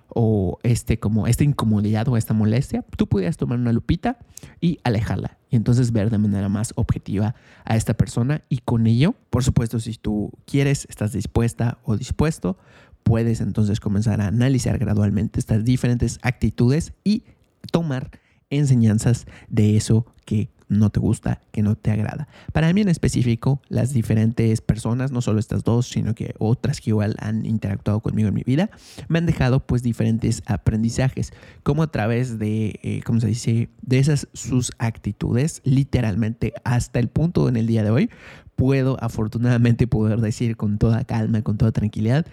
[0.10, 4.20] o este como esta incomodidad o esta molestia, tú pudieras tomar una lupita
[4.62, 5.38] y alejarla.
[5.50, 9.80] Y entonces ver de manera más objetiva a esta persona y con ello, por supuesto,
[9.80, 12.58] si tú quieres, estás dispuesta o dispuesto,
[13.04, 17.24] puedes entonces comenzar a analizar gradualmente estas diferentes actitudes y
[17.72, 18.12] tomar
[18.50, 22.28] enseñanzas de eso que no te gusta, que no te agrada.
[22.54, 26.92] Para mí en específico, las diferentes personas, no solo estas dos, sino que otras que
[26.92, 28.70] igual han interactuado conmigo en mi vida,
[29.08, 34.00] me han dejado pues diferentes aprendizajes, como a través de, eh, ¿cómo se dice?, de
[34.00, 38.10] esas sus actitudes, literalmente hasta el punto en el día de hoy,
[38.56, 42.26] puedo afortunadamente poder decir con toda calma, con toda tranquilidad,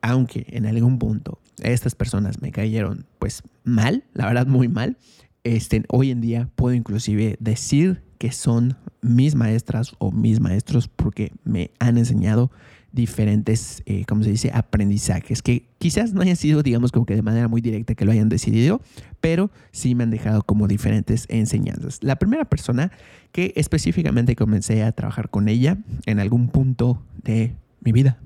[0.00, 4.96] aunque en algún punto estas personas me cayeron pues mal, la verdad muy mal,
[5.46, 11.32] este, hoy en día puedo inclusive decir que son mis maestras o mis maestros porque
[11.44, 12.50] me han enseñado
[12.90, 17.22] diferentes, eh, ¿cómo se dice?, aprendizajes que quizás no hayan sido, digamos, como que de
[17.22, 18.80] manera muy directa que lo hayan decidido,
[19.20, 21.98] pero sí me han dejado como diferentes enseñanzas.
[22.02, 22.90] La primera persona
[23.32, 28.18] que específicamente comencé a trabajar con ella en algún punto de mi vida,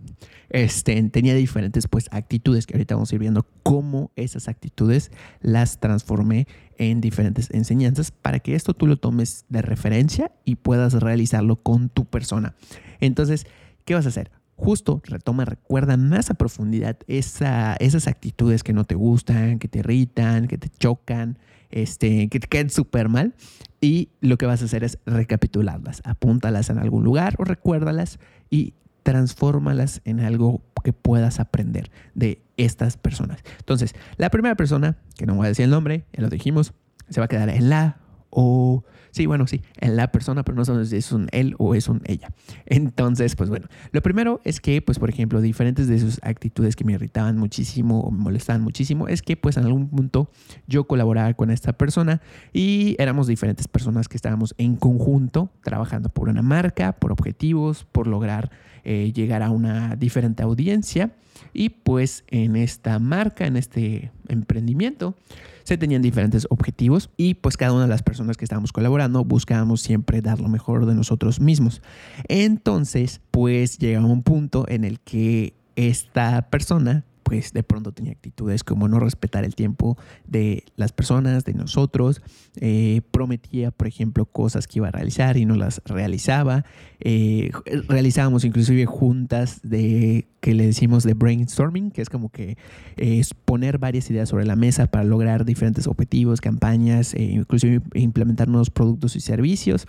[0.51, 5.11] este, tenía diferentes pues actitudes que ahorita vamos a ir viendo cómo esas actitudes
[5.41, 10.95] las transformé en diferentes enseñanzas para que esto tú lo tomes de referencia y puedas
[10.95, 12.55] realizarlo con tu persona.
[13.01, 13.47] Entonces,
[13.85, 14.31] ¿qué vas a hacer?
[14.57, 20.49] Justo retoma, recuerda más a profundidad esas actitudes que no te gustan, que te irritan,
[20.49, 21.39] que te chocan,
[21.71, 23.35] este, que te queden súper mal.
[23.81, 28.19] Y lo que vas a hacer es recapitularlas, apúntalas en algún lugar o recuérdalas
[28.51, 33.41] y transfórmalas en algo que puedas aprender de estas personas.
[33.59, 36.73] Entonces, la primera persona, que no voy a decir el nombre, lo dijimos,
[37.09, 37.99] se va a quedar en la
[38.31, 41.75] o Sí, bueno, sí, en la persona, pero no sabemos si es un él o
[41.75, 42.33] es un ella.
[42.67, 46.85] Entonces, pues bueno, lo primero es que, pues por ejemplo, diferentes de sus actitudes que
[46.85, 50.31] me irritaban muchísimo o me molestaban muchísimo, es que pues en algún punto
[50.69, 52.21] yo colaboraba con esta persona
[52.53, 58.07] y éramos diferentes personas que estábamos en conjunto trabajando por una marca, por objetivos, por
[58.07, 58.51] lograr
[58.85, 61.13] eh, llegar a una diferente audiencia.
[61.53, 65.17] Y pues en esta marca, en este emprendimiento,
[65.65, 69.81] se tenían diferentes objetivos y pues cada una de las personas que estábamos colaborando buscábamos
[69.81, 71.83] siempre dar lo mejor de nosotros mismos.
[72.29, 78.65] Entonces, pues llega un punto en el que esta persona pues de pronto tenía actitudes
[78.65, 82.23] como no respetar el tiempo de las personas, de nosotros,
[82.61, 86.65] eh, prometía, por ejemplo, cosas que iba a realizar y no las realizaba,
[87.01, 87.51] eh,
[87.89, 92.57] realizábamos inclusive juntas de que le decimos de brainstorming, que es como que
[92.97, 98.49] eh, poner varias ideas sobre la mesa para lograr diferentes objetivos, campañas, e inclusive implementar
[98.49, 99.87] nuevos productos y servicios.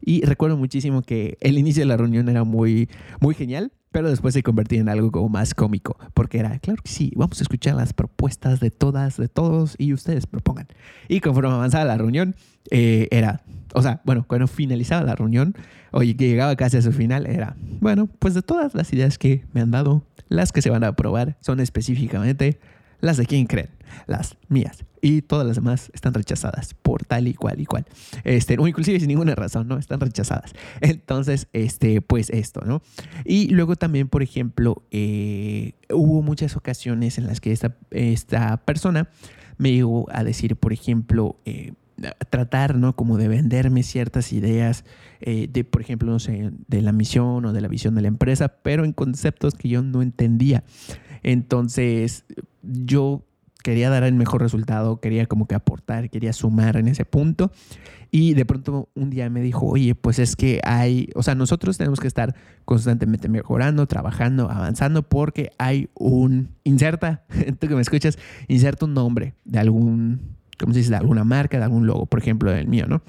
[0.00, 2.88] Y recuerdo muchísimo que el inicio de la reunión era muy,
[3.20, 6.90] muy genial pero después se convertía en algo como más cómico, porque era, claro que
[6.90, 10.66] sí, vamos a escuchar las propuestas de todas, de todos, y ustedes propongan.
[11.06, 12.34] Y conforme avanzaba la reunión,
[12.72, 15.54] eh, era, o sea, bueno, cuando finalizaba la reunión,
[15.92, 19.44] oye, que llegaba casi a su final, era, bueno, pues de todas las ideas que
[19.52, 22.58] me han dado, las que se van a aprobar son específicamente
[23.04, 23.68] las de quién creen,
[24.06, 24.84] las mías.
[25.00, 27.84] Y todas las demás están rechazadas por tal y cual y cual.
[28.24, 29.76] Este, o inclusive sin ninguna razón, ¿no?
[29.76, 30.54] Están rechazadas.
[30.80, 32.82] Entonces, este, pues esto, ¿no?
[33.24, 39.10] Y luego también, por ejemplo, eh, hubo muchas ocasiones en las que esta, esta persona
[39.58, 41.74] me llegó a decir, por ejemplo, eh,
[42.30, 42.96] tratar, ¿no?
[42.96, 44.84] Como de venderme ciertas ideas
[45.20, 48.08] eh, de, por ejemplo, no sé, de la misión o de la visión de la
[48.08, 50.64] empresa, pero en conceptos que yo no entendía.
[51.22, 52.24] Entonces,
[52.64, 53.24] yo
[53.64, 57.50] quería dar el mejor resultado, quería como que aportar, quería sumar en ese punto.
[58.10, 61.78] Y de pronto un día me dijo, oye, pues es que hay, o sea, nosotros
[61.78, 67.24] tenemos que estar constantemente mejorando, trabajando, avanzando, porque hay un, inserta,
[67.58, 70.90] tú que me escuchas, inserta un nombre de algún, ¿cómo se dice?
[70.90, 73.02] De alguna marca, de algún logo, por ejemplo, del mío, ¿no?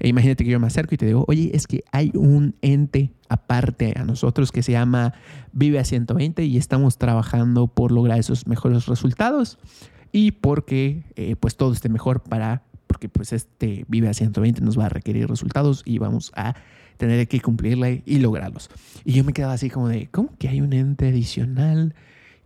[0.00, 3.12] E imagínate que yo me acerco y te digo, oye, es que hay un ente
[3.28, 5.12] aparte a nosotros que se llama
[5.52, 9.58] Vive a 120 y estamos trabajando por lograr esos mejores resultados
[10.10, 14.78] y porque eh, pues todo esté mejor para, porque pues este Vive a 120 nos
[14.78, 16.54] va a requerir resultados y vamos a
[16.96, 18.70] tener que cumplirla y lograrlos.
[19.04, 21.94] Y yo me quedaba así como de, ¿cómo que hay un ente adicional?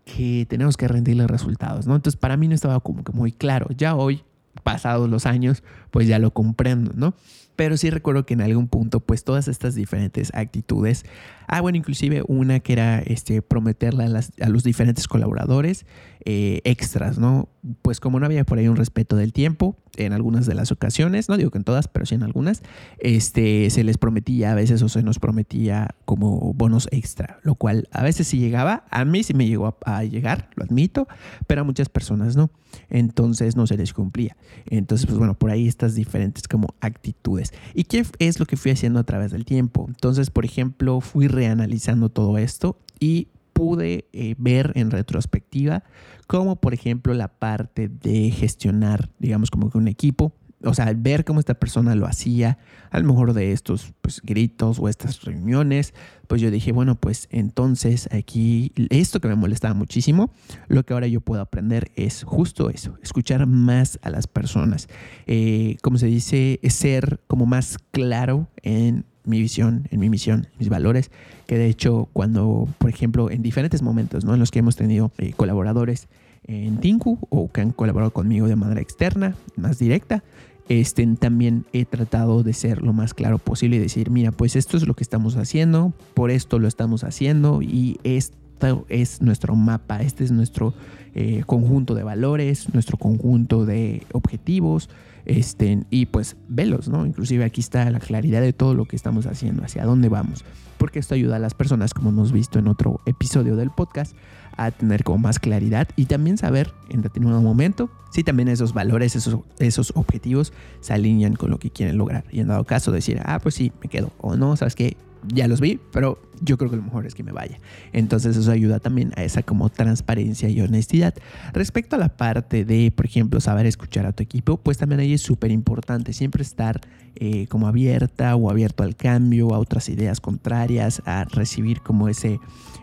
[0.04, 1.96] que tenemos que rendirle resultados, ¿no?
[1.96, 3.68] Entonces para mí no estaba como que muy claro.
[3.76, 4.22] Ya hoy,
[4.62, 7.14] pasados los años, pues ya lo comprendo, ¿no?
[7.56, 11.04] Pero sí recuerdo que en algún punto, pues todas estas diferentes actitudes,
[11.46, 15.86] ah, bueno, inclusive una que era este, prometerle a, los diferentes colaboradores
[16.24, 17.48] eh, extras, ¿no?
[17.82, 21.28] Pues como no había por ahí un respeto del tiempo, en algunas de las ocasiones,
[21.28, 22.62] no digo que en todas, pero sí en algunas,
[22.98, 27.88] este, se les prometía a veces o se nos prometía como bonos extra, lo cual
[27.92, 31.06] a veces sí llegaba, a mí sí me llegó a, llegar, lo admito,
[31.46, 32.50] pero a muchas personas no,
[32.90, 34.36] entonces no se les cumplía.
[34.66, 37.43] Entonces, pues bueno, por ahí estas diferentes como actitudes.
[37.74, 39.86] ¿Y qué es lo que fui haciendo a través del tiempo?
[39.88, 45.84] Entonces, por ejemplo, fui reanalizando todo esto y pude eh, ver en retrospectiva
[46.26, 50.32] como por ejemplo la parte de gestionar, digamos, como que un equipo.
[50.64, 52.58] O sea, ver cómo esta persona lo hacía,
[52.90, 55.94] a lo mejor de estos pues, gritos o estas reuniones,
[56.26, 60.30] pues yo dije, bueno, pues entonces aquí esto que me molestaba muchísimo,
[60.68, 64.88] lo que ahora yo puedo aprender es justo eso, escuchar más a las personas.
[65.26, 70.68] Eh, como se dice, ser como más claro en mi visión, en mi misión, mis
[70.68, 71.10] valores,
[71.46, 74.34] que de hecho cuando, por ejemplo, en diferentes momentos ¿no?
[74.34, 76.08] en los que hemos tenido eh, colaboradores
[76.46, 80.22] en Tinku o que han colaborado conmigo de manera externa, más directa,
[80.68, 84.76] este, también he tratado de ser lo más claro posible y decir, mira, pues esto
[84.76, 90.00] es lo que estamos haciendo, por esto lo estamos haciendo y esto es nuestro mapa,
[90.00, 90.74] este es nuestro
[91.14, 94.88] eh, conjunto de valores, nuestro conjunto de objetivos,
[95.26, 97.06] este, y pues velos, ¿no?
[97.06, 100.44] Inclusive aquí está la claridad de todo lo que estamos haciendo, hacia dónde vamos,
[100.78, 104.14] porque esto ayuda a las personas, como hemos visto en otro episodio del podcast,
[104.56, 109.16] a tener como más claridad y también saber en determinado momento si también esos valores,
[109.16, 112.24] esos, esos objetivos se alinean con lo que quieren lograr.
[112.30, 114.12] Y en dado caso decir, ah, pues sí, me quedo.
[114.18, 114.96] O no, sabes que
[115.28, 117.58] ya los vi, pero yo creo que lo mejor es que me vaya.
[117.92, 121.14] Entonces eso ayuda también a esa como transparencia y honestidad.
[121.52, 125.14] Respecto a la parte de, por ejemplo, saber escuchar a tu equipo, pues también ahí
[125.14, 126.80] es súper importante siempre estar
[127.16, 132.40] eh, como abierta o abierto al cambio, a otras ideas contrarias, a recibir como ese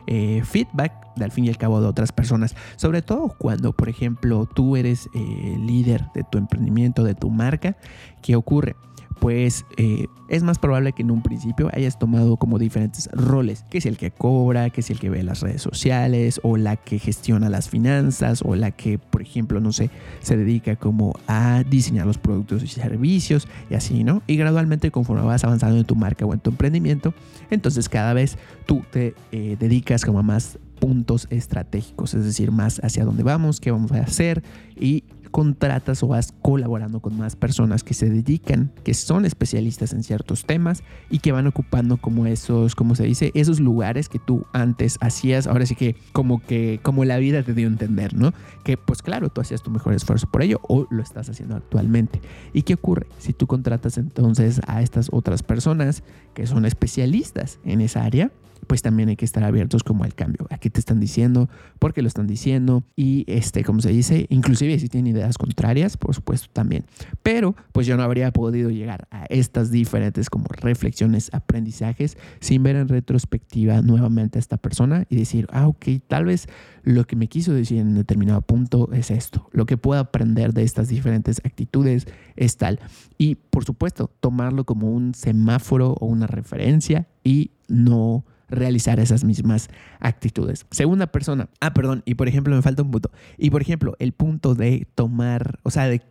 [0.07, 2.55] eh, feedback al fin y al cabo de otras personas.
[2.77, 7.75] Sobre todo cuando, por ejemplo, tú eres eh, líder de tu emprendimiento, de tu marca,
[8.21, 8.75] ¿qué ocurre?
[9.21, 13.77] Pues eh, es más probable que en un principio hayas tomado como diferentes roles, que
[13.77, 16.97] es el que cobra, que es el que ve las redes sociales, o la que
[16.97, 19.91] gestiona las finanzas, o la que, por ejemplo, no sé,
[20.21, 24.23] se dedica como a diseñar los productos y servicios, y así, ¿no?
[24.25, 27.13] Y gradualmente conforme vas avanzando en tu marca o en tu emprendimiento,
[27.51, 32.79] entonces cada vez tú te eh, dedicas como a más puntos estratégicos, es decir, más
[32.83, 34.41] hacia dónde vamos, qué vamos a hacer
[34.75, 40.03] y contratas o vas colaborando con más personas que se dedican, que son especialistas en
[40.03, 44.45] ciertos temas y que van ocupando como esos, como se dice, esos lugares que tú
[44.53, 48.33] antes hacías, ahora sí que como que como la vida te dio a entender, ¿no?
[48.63, 52.21] Que pues claro, tú hacías tu mejor esfuerzo por ello o lo estás haciendo actualmente.
[52.53, 53.07] ¿Y qué ocurre?
[53.17, 56.03] Si tú contratas entonces a estas otras personas
[56.33, 58.31] que son especialistas en esa área,
[58.67, 60.47] pues también hay que estar abiertos como al cambio.
[60.49, 61.49] Aquí te están diciendo,
[61.79, 65.97] por qué lo están diciendo y este, como se dice, inclusive si tienen ideas contrarias,
[65.97, 66.85] por supuesto también.
[67.23, 72.75] Pero pues yo no habría podido llegar a estas diferentes como reflexiones, aprendizajes sin ver
[72.75, 76.47] en retrospectiva nuevamente a esta persona y decir, ah, ok, tal vez
[76.83, 79.49] lo que me quiso decir en determinado punto es esto.
[79.51, 82.79] Lo que puedo aprender de estas diferentes actitudes es tal.
[83.17, 89.69] Y por supuesto, tomarlo como un semáforo o una referencia y no realizar esas mismas
[89.99, 90.65] actitudes.
[90.69, 93.11] Segunda persona, ah, perdón, y por ejemplo me falta un punto.
[93.37, 96.01] Y por ejemplo, el punto de tomar, o sea, de,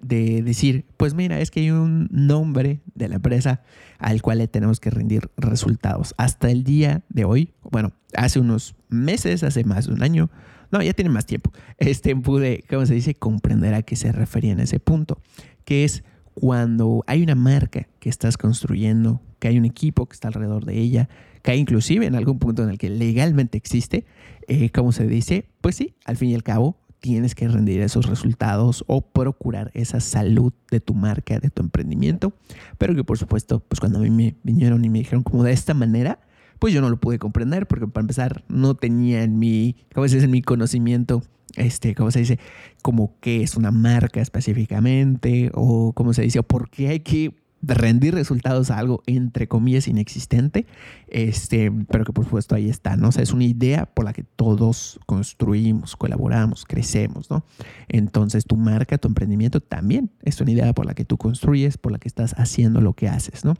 [0.42, 3.62] decir, pues mira, es que hay un nombre de la empresa
[3.98, 6.14] al cual le tenemos que rendir resultados.
[6.16, 10.30] Hasta el día de hoy, bueno, hace unos meses, hace más de un año,
[10.72, 14.52] no, ya tiene más tiempo, este pude, ¿cómo se dice?, comprender a qué se refería
[14.52, 15.20] en ese punto,
[15.64, 20.28] que es cuando hay una marca que estás construyendo, que hay un equipo que está
[20.28, 21.08] alrededor de ella,
[21.42, 24.04] que inclusive en algún punto en el que legalmente existe,
[24.48, 28.06] eh, como se dice, pues sí, al fin y al cabo tienes que rendir esos
[28.06, 32.34] resultados o procurar esa salud de tu marca, de tu emprendimiento,
[32.78, 35.52] pero que por supuesto, pues cuando a mí me vinieron y me dijeron como de
[35.52, 36.20] esta manera,
[36.58, 40.16] pues yo no lo pude comprender porque para empezar no tenía en mi, ¿cómo se
[40.16, 40.26] dice?
[40.26, 41.22] En mi conocimiento
[41.56, 42.38] este, ¿cómo se dice?
[42.82, 47.34] Como qué es una marca específicamente o cómo se dice, o por qué hay que
[47.62, 50.66] rendir resultados a algo entre comillas inexistente,
[51.08, 53.10] este, pero que por supuesto ahí está, ¿no?
[53.10, 57.44] Es una idea por la que todos construimos, colaboramos, crecemos, ¿no?
[57.88, 61.92] Entonces tu marca, tu emprendimiento también es una idea por la que tú construyes, por
[61.92, 63.54] la que estás haciendo lo que haces, ¿no?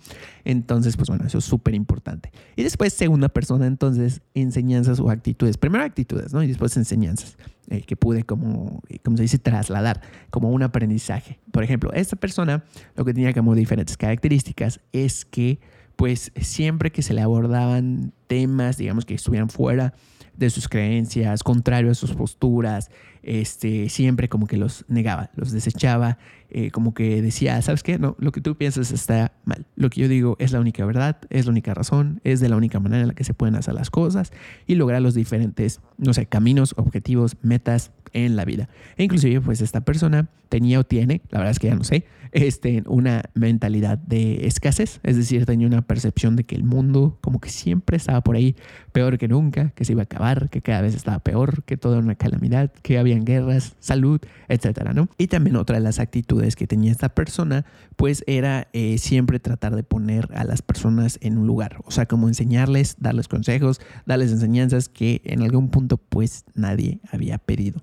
[0.45, 2.33] Entonces, pues bueno, eso es súper importante.
[2.57, 5.57] Y después, segunda persona, entonces, enseñanzas o actitudes.
[5.57, 6.43] Primero actitudes, ¿no?
[6.43, 7.37] Y después enseñanzas.
[7.69, 10.01] Eh, que pude como, eh, como se dice, trasladar
[10.31, 11.39] como un aprendizaje.
[11.53, 12.65] Por ejemplo, esta persona
[12.97, 15.61] lo que tenía como diferentes características es que
[15.95, 19.93] pues siempre que se le abordaban temas, digamos que estuvieran fuera
[20.35, 22.91] de sus creencias, contrario a sus posturas,
[23.23, 26.17] este, siempre como que los negaba, los desechaba,
[26.53, 27.99] eh, como que decía, ¿sabes qué?
[27.99, 29.67] No, lo que tú piensas está mal.
[29.77, 32.57] Lo que yo digo es la única verdad, es la única razón, es de la
[32.57, 34.33] única manera en la que se pueden hacer las cosas
[34.67, 38.69] y lograr los diferentes, no sé, caminos, objetivos, metas en la vida.
[38.97, 42.05] E inclusive, pues esta persona tenía o tiene, la verdad es que ya no sé,
[42.33, 47.41] este, una mentalidad de escasez, es decir, tenía una percepción de que el mundo como
[47.41, 48.57] que siempre estaba por ahí
[48.93, 51.95] peor que nunca, que se iba a acabar, que cada vez estaba peor, que todo
[51.95, 55.09] era una calamidad, que habían guerras, salud, etcétera, ¿no?
[55.19, 57.65] Y también otra de las actitudes que tenía esta persona,
[57.97, 62.07] pues era eh, siempre tratar de poner a las personas en un lugar, o sea,
[62.07, 67.83] como enseñarles, darles consejos, darles enseñanzas que en algún punto pues nadie había pedido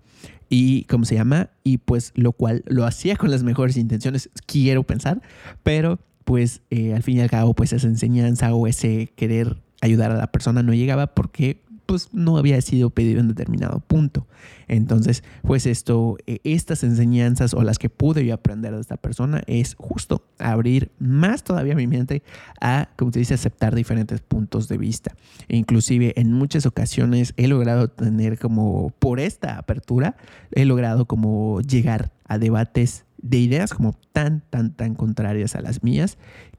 [0.49, 4.83] y cómo se llama y pues lo cual lo hacía con las mejores intenciones quiero
[4.83, 5.21] pensar
[5.63, 10.11] pero pues eh, al fin y al cabo pues esa enseñanza o ese querer ayudar
[10.11, 14.27] a la persona no llegaba porque pues no había sido pedido en determinado punto.
[14.67, 19.41] Entonces, pues esto, eh, estas enseñanzas o las que pude yo aprender de esta persona
[19.47, 22.21] es justo abrir más todavía mi mente
[22.61, 25.15] a, como te dice, aceptar diferentes puntos de vista.
[25.47, 30.17] E inclusive en muchas ocasiones he logrado tener como, por esta apertura,
[30.51, 35.83] he logrado como llegar a debates de ideas como tan, tan, tan contrarias a las
[35.83, 36.17] mías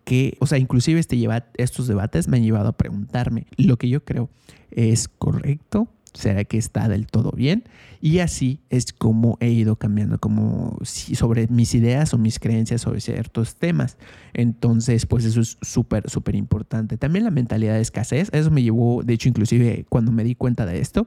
[0.08, 3.90] que, o sea, inclusive este lleva, estos debates me han llevado a preguntarme lo que
[3.90, 4.30] yo creo
[4.70, 7.64] es correcto, será que está del todo bien
[8.00, 13.02] y así es como he ido cambiando como sobre mis ideas o mis creencias sobre
[13.02, 13.98] ciertos temas.
[14.32, 16.96] Entonces pues eso es súper súper importante.
[16.96, 20.64] También la mentalidad de escasez eso me llevó de hecho inclusive cuando me di cuenta
[20.64, 21.06] de esto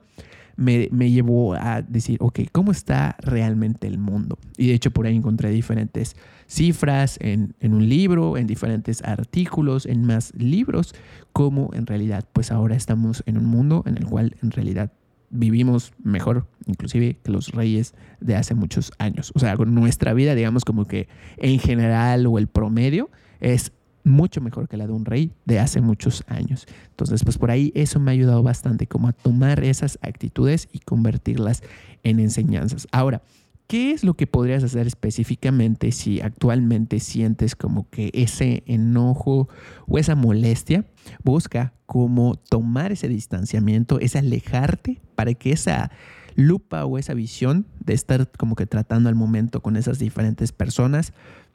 [0.56, 4.38] me, llevó a decir, ok, ¿cómo está realmente el mundo?
[4.58, 6.16] Y de hecho por ahí encontré diferentes
[6.48, 10.94] cifras en, en un libro, en diferentes artículos, en más libros,
[11.34, 14.92] cómo en realidad pues ahora estamos en un mundo en el cual en realidad
[15.32, 19.32] vivimos mejor, inclusive que los reyes de hace muchos años.
[19.34, 23.72] O sea, nuestra vida, digamos como que en general o el promedio es
[24.04, 26.66] mucho mejor que la de un rey de hace muchos años.
[26.90, 30.80] Entonces, pues por ahí eso me ha ayudado bastante como a tomar esas actitudes y
[30.80, 31.64] convertirlas
[32.04, 32.88] en enseñanzas.
[32.92, 33.22] Ahora,
[33.68, 39.50] ¿qué es lo que podrías hacer específicamente si actualmente sientes como que ese enojo
[39.88, 40.86] o esa molestia?
[41.24, 45.92] Busca cómo tomar ese distanciamiento, es alejarte para que esa
[46.36, 51.14] lupa o esa visión de estar como que tratando al momento con esas diferentes personas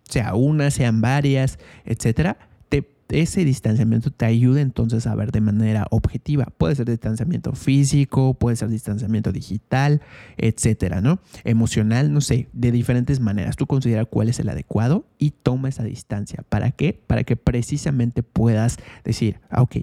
[0.09, 2.39] sea una, sean varias, etcétera,
[3.09, 6.47] ese distanciamiento te ayuda entonces a ver de manera objetiva.
[6.59, 10.03] Puede ser distanciamiento físico, puede ser distanciamiento digital,
[10.37, 11.21] etcétera, ¿no?
[11.45, 13.57] Emocional, no sé, de diferentes maneras.
[13.57, 16.45] Tú considera cuál es el adecuado y toma esa distancia.
[16.49, 17.01] ¿Para qué?
[17.07, 19.77] Para que precisamente puedas decir, ah, ok,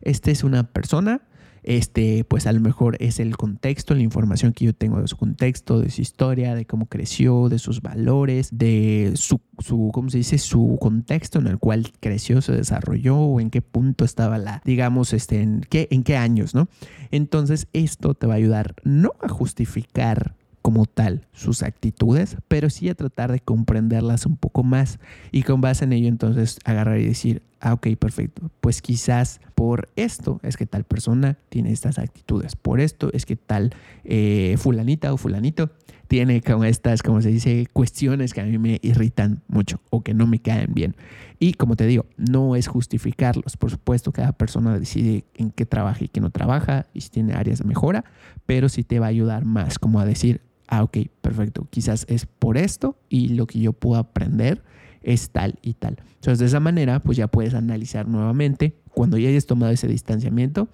[0.00, 1.22] esta es una persona
[1.62, 5.16] este, pues a lo mejor es el contexto, la información que yo tengo de su
[5.16, 10.18] contexto, de su historia, de cómo creció, de sus valores, de su, su ¿cómo se
[10.18, 10.38] dice?
[10.38, 15.12] Su contexto en el cual creció, se desarrolló o en qué punto estaba la, digamos,
[15.12, 16.68] este, en qué, en qué años, ¿no?
[17.10, 20.34] Entonces esto te va a ayudar no a justificar
[20.70, 25.00] como tal sus actitudes, pero sí a tratar de comprenderlas un poco más
[25.32, 29.88] y con base en ello entonces agarrar y decir, ah, ok, perfecto, pues quizás por
[29.96, 35.12] esto es que tal persona tiene estas actitudes, por esto es que tal eh, fulanita
[35.12, 35.72] o fulanito
[36.06, 40.12] tiene como estas, como se dice, cuestiones que a mí me irritan mucho o que
[40.12, 40.96] no me caen bien.
[41.38, 43.56] Y como te digo, no es justificarlos.
[43.56, 47.34] Por supuesto, cada persona decide en qué trabaja y qué no trabaja y si tiene
[47.34, 48.04] áreas de mejora,
[48.44, 50.40] pero sí te va a ayudar más como a decir,
[50.70, 54.62] ah, ok, perfecto, quizás es por esto y lo que yo puedo aprender
[55.02, 55.96] es tal y tal.
[56.14, 58.76] Entonces, de esa manera, pues ya puedes analizar nuevamente.
[58.94, 60.68] Cuando ya hayas tomado ese distanciamiento,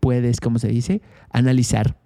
[0.00, 1.96] puedes, como se dice, analizar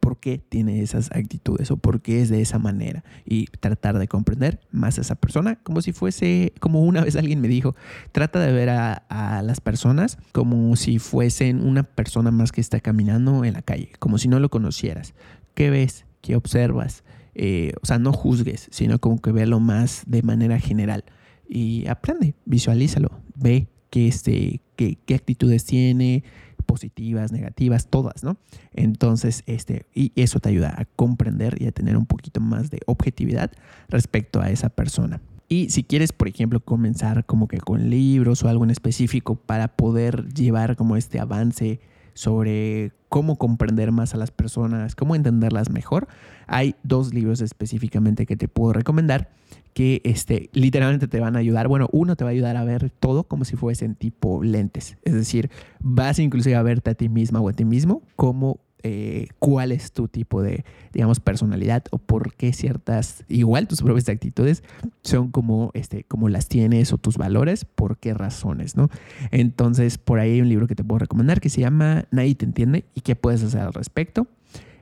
[0.00, 4.08] por qué tiene esas actitudes o por qué es de esa manera y tratar de
[4.08, 7.76] comprender más a esa persona como si fuese, como una vez alguien me dijo,
[8.10, 12.80] trata de ver a, a las personas como si fuesen una persona más que está
[12.80, 15.14] caminando en la calle, como si no lo conocieras.
[15.54, 16.06] ¿Qué ves?
[16.22, 17.04] Que observas.
[17.34, 21.04] Eh, o sea, no juzgues, sino como que véalo más de manera general.
[21.48, 26.24] Y aprende, visualízalo, ve qué, este, qué, qué actitudes tiene,
[26.62, 28.38] positivas, negativas, todas, ¿no?
[28.72, 32.80] Entonces, este, y eso te ayuda a comprender y a tener un poquito más de
[32.86, 33.52] objetividad
[33.88, 35.20] respecto a esa persona.
[35.48, 39.76] Y si quieres, por ejemplo, comenzar como que con libros o algo en específico para
[39.76, 41.80] poder llevar como este avance
[42.14, 46.08] sobre cómo comprender más a las personas, cómo entenderlas mejor,
[46.46, 49.30] hay dos libros específicamente que te puedo recomendar
[49.74, 51.68] que este, literalmente te van a ayudar.
[51.68, 54.98] Bueno, uno te va a ayudar a ver todo como si fuesen tipo lentes.
[55.02, 55.50] Es decir,
[55.80, 59.92] vas inclusive a verte a ti misma o a ti mismo como eh, cuál es
[59.92, 64.62] tu tipo de, digamos, personalidad o por qué ciertas, igual tus propias actitudes
[65.02, 68.88] son como, este, como las tienes o tus valores, por qué razones, ¿no?
[69.30, 72.44] Entonces, por ahí hay un libro que te puedo recomendar que se llama Nadie te
[72.44, 74.26] entiende y qué puedes hacer al respecto.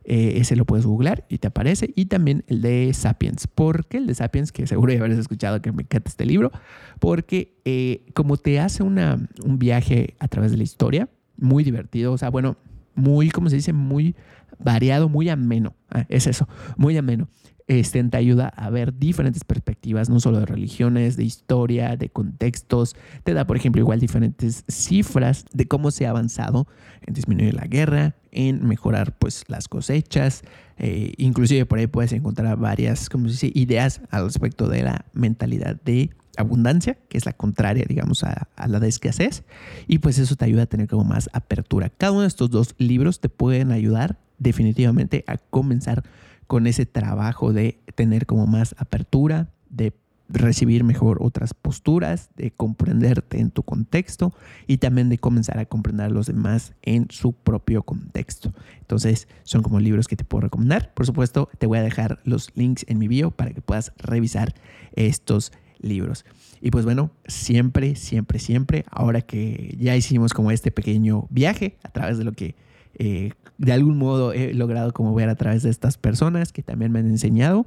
[0.05, 1.93] Eh, ese lo puedes googlear y te aparece.
[1.95, 3.47] Y también el de Sapiens.
[3.47, 4.51] ¿Por qué el de Sapiens?
[4.51, 6.51] Que seguro ya habrás escuchado que me encanta este libro.
[6.99, 12.13] Porque eh, como te hace una, un viaje a través de la historia, muy divertido.
[12.13, 12.57] O sea, bueno,
[12.95, 14.15] muy, como se dice, muy
[14.59, 15.75] variado, muy ameno.
[15.91, 17.29] Ah, es eso, muy ameno.
[17.71, 22.97] Este, te ayuda a ver diferentes perspectivas, no solo de religiones, de historia, de contextos.
[23.23, 26.67] Te da, por ejemplo, igual diferentes cifras de cómo se ha avanzado
[27.07, 30.43] en disminuir la guerra, en mejorar pues las cosechas.
[30.79, 35.81] Eh, inclusive por ahí puedes encontrar varias como dice, ideas al respecto de la mentalidad
[35.85, 39.45] de abundancia, que es la contraria, digamos, a, a, la de escasez.
[39.87, 41.89] Y pues eso te ayuda a tener como más apertura.
[41.89, 46.03] Cada uno de estos dos libros te pueden ayudar definitivamente a comenzar
[46.51, 49.93] con ese trabajo de tener como más apertura, de
[50.29, 54.35] recibir mejor otras posturas, de comprenderte en tu contexto
[54.67, 58.53] y también de comenzar a comprender a los demás en su propio contexto.
[58.81, 60.93] Entonces, son como libros que te puedo recomendar.
[60.93, 64.53] Por supuesto, te voy a dejar los links en mi bio para que puedas revisar
[64.95, 66.25] estos libros.
[66.61, 71.91] Y pues bueno, siempre, siempre, siempre, ahora que ya hicimos como este pequeño viaje a
[71.91, 72.57] través de lo que
[72.95, 76.93] eh, de algún modo he logrado como ver a través de estas personas que también
[76.93, 77.67] me han enseñado.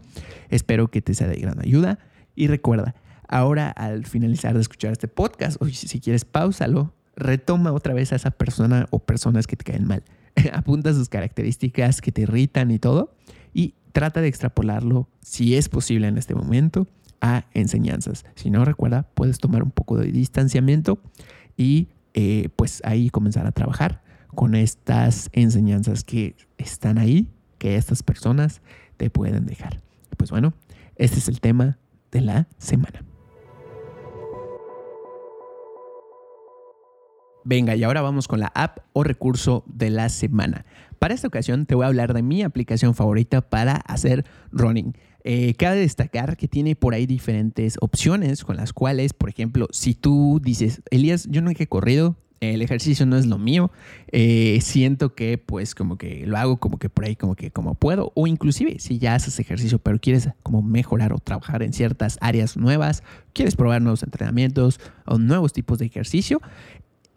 [0.49, 1.99] Espero que te sea de gran ayuda.
[2.35, 2.95] Y recuerda,
[3.27, 8.15] ahora al finalizar de escuchar este podcast, o si quieres, pausalo, retoma otra vez a
[8.15, 10.03] esa persona o personas que te caen mal.
[10.53, 13.13] Apunta sus características que te irritan y todo.
[13.53, 16.87] Y trata de extrapolarlo, si es posible en este momento,
[17.21, 18.25] a enseñanzas.
[18.35, 20.99] Si no, recuerda, puedes tomar un poco de distanciamiento
[21.55, 24.02] y eh, pues ahí comenzar a trabajar
[24.35, 27.27] con estas enseñanzas que están ahí,
[27.57, 28.61] que estas personas
[28.97, 29.81] te pueden dejar.
[30.17, 30.53] Pues bueno,
[30.95, 31.77] este es el tema
[32.11, 33.03] de la semana.
[37.45, 40.65] Venga, y ahora vamos con la app o recurso de la semana.
[40.97, 44.93] Para esta ocasión te voy a hablar de mi aplicación favorita para hacer running.
[45.25, 49.93] Eh, cabe destacar que tiene por ahí diferentes opciones con las cuales, por ejemplo, si
[49.93, 52.15] tú dices, Elías, yo no he corrido,
[52.51, 53.71] el ejercicio no es lo mío,
[54.11, 57.75] eh, siento que pues como que lo hago como que por ahí como que como
[57.75, 62.17] puedo o inclusive si ya haces ejercicio pero quieres como mejorar o trabajar en ciertas
[62.21, 66.41] áreas nuevas, quieres probar nuevos entrenamientos o nuevos tipos de ejercicio,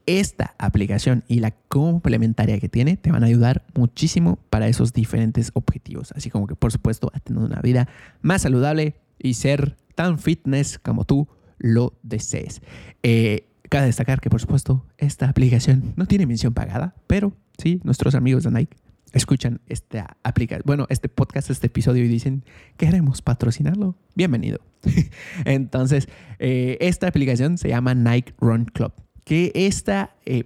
[0.07, 5.51] esta aplicación y la complementaria que tiene te van a ayudar muchísimo para esos diferentes
[5.55, 7.89] objetivos, así como que por supuesto a tener una vida
[8.23, 12.63] más saludable y ser tan fitness como tú lo desees.
[13.03, 18.15] Eh, Cabe destacar que, por supuesto, esta aplicación no tiene mención pagada, pero sí, nuestros
[18.15, 18.77] amigos de Nike
[19.13, 22.45] escuchan esta aplicación, bueno, este podcast, este episodio y dicen,
[22.77, 23.97] queremos patrocinarlo.
[24.15, 24.61] Bienvenido.
[25.45, 26.09] Entonces,
[26.39, 28.93] eh, esta aplicación se llama Nike Run Club,
[29.25, 30.45] que esta, eh,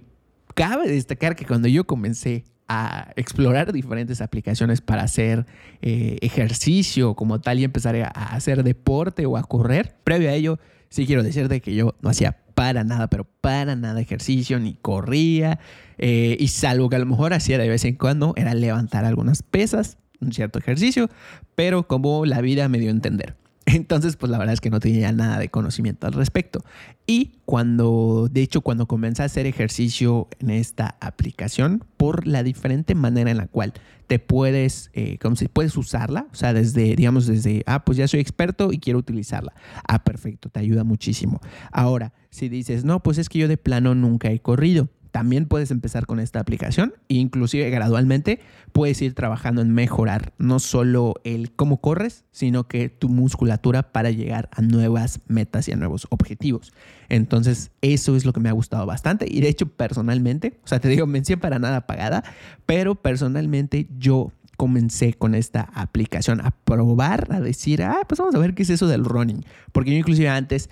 [0.55, 5.45] cabe destacar que cuando yo comencé a explorar diferentes aplicaciones para hacer
[5.81, 10.57] eh, ejercicio como tal y empezar a hacer deporte o a correr, previo a ello,
[10.91, 15.59] sí quiero decirte que yo no hacía para nada, pero para nada ejercicio, ni corría.
[15.97, 19.43] Eh, y salvo que a lo mejor hacía de vez en cuando, era levantar algunas
[19.43, 21.09] pesas, un cierto ejercicio,
[21.55, 23.35] pero como la vida me dio a entender.
[23.73, 26.63] Entonces, pues la verdad es que no tenía nada de conocimiento al respecto.
[27.05, 32.95] Y cuando, de hecho, cuando comencé a hacer ejercicio en esta aplicación, por la diferente
[32.95, 33.73] manera en la cual
[34.07, 38.07] te puedes, eh, como si puedes usarla, o sea, desde, digamos, desde, ah, pues ya
[38.07, 39.53] soy experto y quiero utilizarla.
[39.87, 41.39] Ah, perfecto, te ayuda muchísimo.
[41.71, 45.71] Ahora, si dices, no, pues es que yo de plano nunca he corrido también puedes
[45.71, 46.93] empezar con esta aplicación.
[47.09, 48.39] E inclusive gradualmente
[48.71, 54.11] puedes ir trabajando en mejorar no solo el cómo corres, sino que tu musculatura para
[54.11, 56.73] llegar a nuevas metas y a nuevos objetivos.
[57.09, 59.25] Entonces, eso es lo que me ha gustado bastante.
[59.29, 62.23] Y de hecho personalmente, o sea, te digo, mención para nada pagada,
[62.65, 68.37] pero personalmente yo comencé con esta aplicación a probar, a decir, ah, pues vamos a
[68.37, 70.69] ver qué es eso del running, porque yo inclusive antes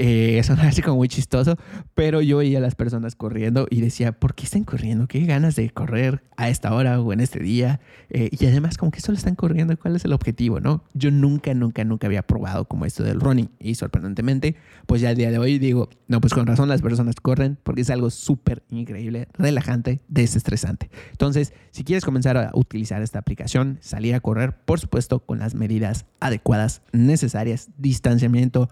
[0.00, 1.56] eh, eso así como muy chistoso,
[1.94, 5.08] pero yo veía a las personas corriendo y decía, ¿por qué están corriendo?
[5.08, 7.80] ¿Qué ganas de correr a esta hora o en este día?
[8.08, 10.60] Eh, y además, como que solo están corriendo, ¿cuál es el objetivo?
[10.60, 14.54] no Yo nunca, nunca, nunca había probado como esto del running y sorprendentemente,
[14.86, 17.80] pues ya al día de hoy digo, no, pues con razón las personas corren porque
[17.80, 20.90] es algo súper increíble, relajante, desestresante.
[21.10, 25.56] Entonces, si quieres comenzar a utilizar esta aplicación, salir a correr, por supuesto, con las
[25.56, 28.68] medidas adecuadas, necesarias, distanciamiento,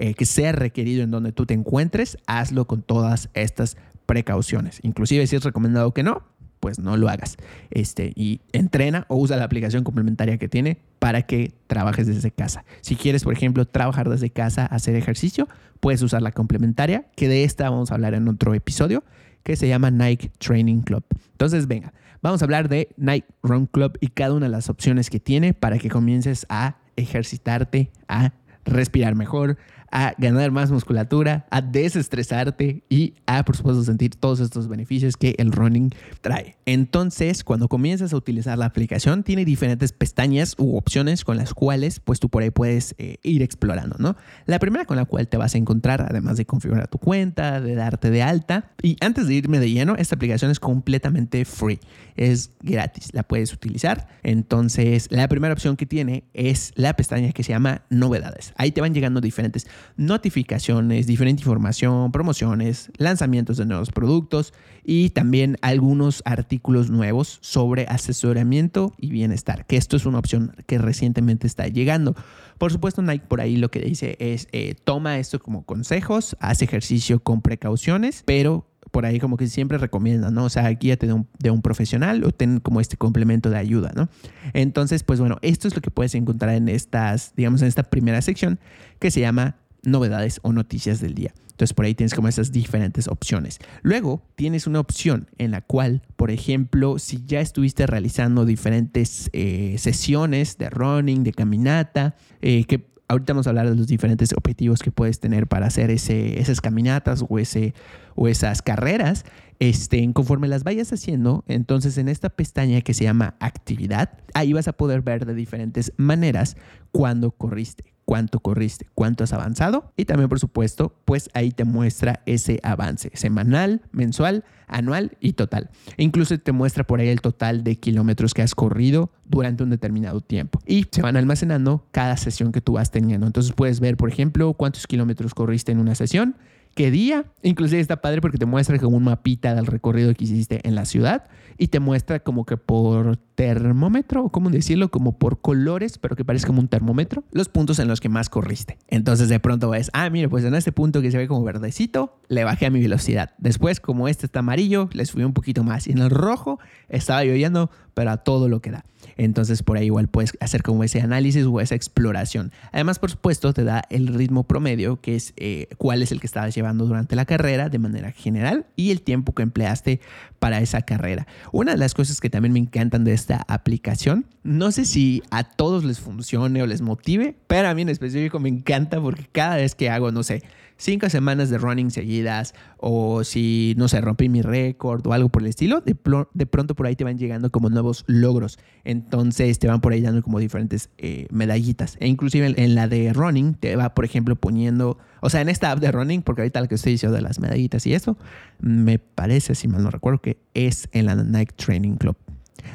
[0.00, 3.76] eh, que sea requerido en donde tú te encuentres, hazlo con todas estas
[4.06, 4.78] precauciones.
[4.82, 6.22] Inclusive si es recomendado que no,
[6.60, 7.36] pues no lo hagas.
[7.70, 12.64] Este, y entrena o usa la aplicación complementaria que tiene para que trabajes desde casa.
[12.80, 15.48] Si quieres, por ejemplo, trabajar desde casa, hacer ejercicio,
[15.80, 19.02] puedes usar la complementaria, que de esta vamos a hablar en otro episodio,
[19.42, 21.04] que se llama Nike Training Club.
[21.32, 21.92] Entonces, venga,
[22.22, 25.54] vamos a hablar de Nike Run Club y cada una de las opciones que tiene
[25.54, 28.32] para que comiences a ejercitarte, a
[28.64, 29.56] respirar mejor,
[29.90, 35.34] a ganar más musculatura, a desestresarte y a, por supuesto, sentir todos estos beneficios que
[35.38, 36.56] el running trae.
[36.66, 42.00] Entonces, cuando comienzas a utilizar la aplicación, tiene diferentes pestañas u opciones con las cuales,
[42.00, 44.16] pues tú por ahí puedes eh, ir explorando, ¿no?
[44.46, 47.74] La primera con la cual te vas a encontrar, además de configurar tu cuenta, de
[47.74, 51.80] darte de alta, y antes de irme de lleno, esta aplicación es completamente free,
[52.16, 54.08] es gratis, la puedes utilizar.
[54.22, 58.52] Entonces, la primera opción que tiene es la pestaña que se llama novedades.
[58.56, 64.52] Ahí te van llegando diferentes notificaciones, diferente información, promociones, lanzamientos de nuevos productos
[64.84, 70.78] y también algunos artículos nuevos sobre asesoramiento y bienestar, que esto es una opción que
[70.78, 72.14] recientemente está llegando.
[72.58, 76.62] Por supuesto, Nike por ahí lo que dice es, eh, toma esto como consejos, haz
[76.62, 80.44] ejercicio con precauciones, pero por ahí como que siempre recomiendan, ¿no?
[80.44, 83.92] O sea, guíate de un, de un profesional o ten como este complemento de ayuda,
[83.94, 84.08] ¿no?
[84.54, 88.22] Entonces, pues bueno, esto es lo que puedes encontrar en estas, digamos, en esta primera
[88.22, 88.58] sección
[88.98, 91.32] que se llama novedades o noticias del día.
[91.50, 93.58] Entonces por ahí tienes como esas diferentes opciones.
[93.82, 99.74] Luego tienes una opción en la cual, por ejemplo, si ya estuviste realizando diferentes eh,
[99.78, 104.80] sesiones de running, de caminata, eh, que ahorita vamos a hablar de los diferentes objetivos
[104.80, 107.74] que puedes tener para hacer ese, esas caminatas o, ese,
[108.14, 109.24] o esas carreras.
[109.60, 114.68] Este, conforme las vayas haciendo, entonces en esta pestaña que se llama actividad, ahí vas
[114.68, 116.56] a poder ver de diferentes maneras
[116.92, 122.22] cuándo corriste, cuánto corriste, cuánto has avanzado y también por supuesto pues ahí te muestra
[122.24, 125.68] ese avance semanal, mensual, anual y total.
[125.98, 130.22] Incluso te muestra por ahí el total de kilómetros que has corrido durante un determinado
[130.22, 133.26] tiempo y se van almacenando cada sesión que tú vas teniendo.
[133.26, 136.34] Entonces puedes ver por ejemplo cuántos kilómetros corriste en una sesión
[136.78, 137.24] qué día.
[137.42, 140.84] Inclusive está padre porque te muestra como un mapita del recorrido que hiciste en la
[140.84, 141.24] ciudad
[141.58, 146.24] y te muestra como que por termómetro, o cómo decirlo, como por colores, pero que
[146.24, 148.78] parece como un termómetro, los puntos en los que más corriste.
[148.86, 152.20] Entonces de pronto ves, ah, mire, pues en este punto que se ve como verdecito,
[152.28, 153.30] le bajé a mi velocidad.
[153.38, 155.88] Después, como este está amarillo, le subí un poquito más.
[155.88, 158.84] Y en el rojo estaba lloviendo, pero a todo lo que da.
[159.16, 162.52] Entonces por ahí igual puedes hacer como ese análisis o esa exploración.
[162.70, 166.28] Además, por supuesto, te da el ritmo promedio, que es eh, cuál es el que
[166.28, 169.98] estabas llevando durante la carrera de manera general y el tiempo que empleaste
[170.38, 171.26] para esa carrera.
[171.50, 175.42] Una de las cosas que también me encantan de esta aplicación, no sé si a
[175.42, 179.56] todos les funcione o les motive, pero a mí en específico me encanta porque cada
[179.56, 180.44] vez que hago, no sé,
[180.78, 185.42] cinco semanas de running seguidas o si, no sé, rompí mi récord o algo por
[185.42, 185.96] el estilo, de,
[186.32, 188.58] de, pronto por ahí te van llegando como nuevos logros.
[188.84, 191.96] Entonces te van por ahí dando como diferentes eh, medallitas.
[192.00, 195.72] E inclusive en, la de running te va, por ejemplo, poniendo, o sea, en esta
[195.72, 198.16] app de running, porque ahorita lo que estoy diciendo de las medallitas y eso,
[198.60, 202.16] me parece, si mal no recuerdo, que es en la Nike Training Club.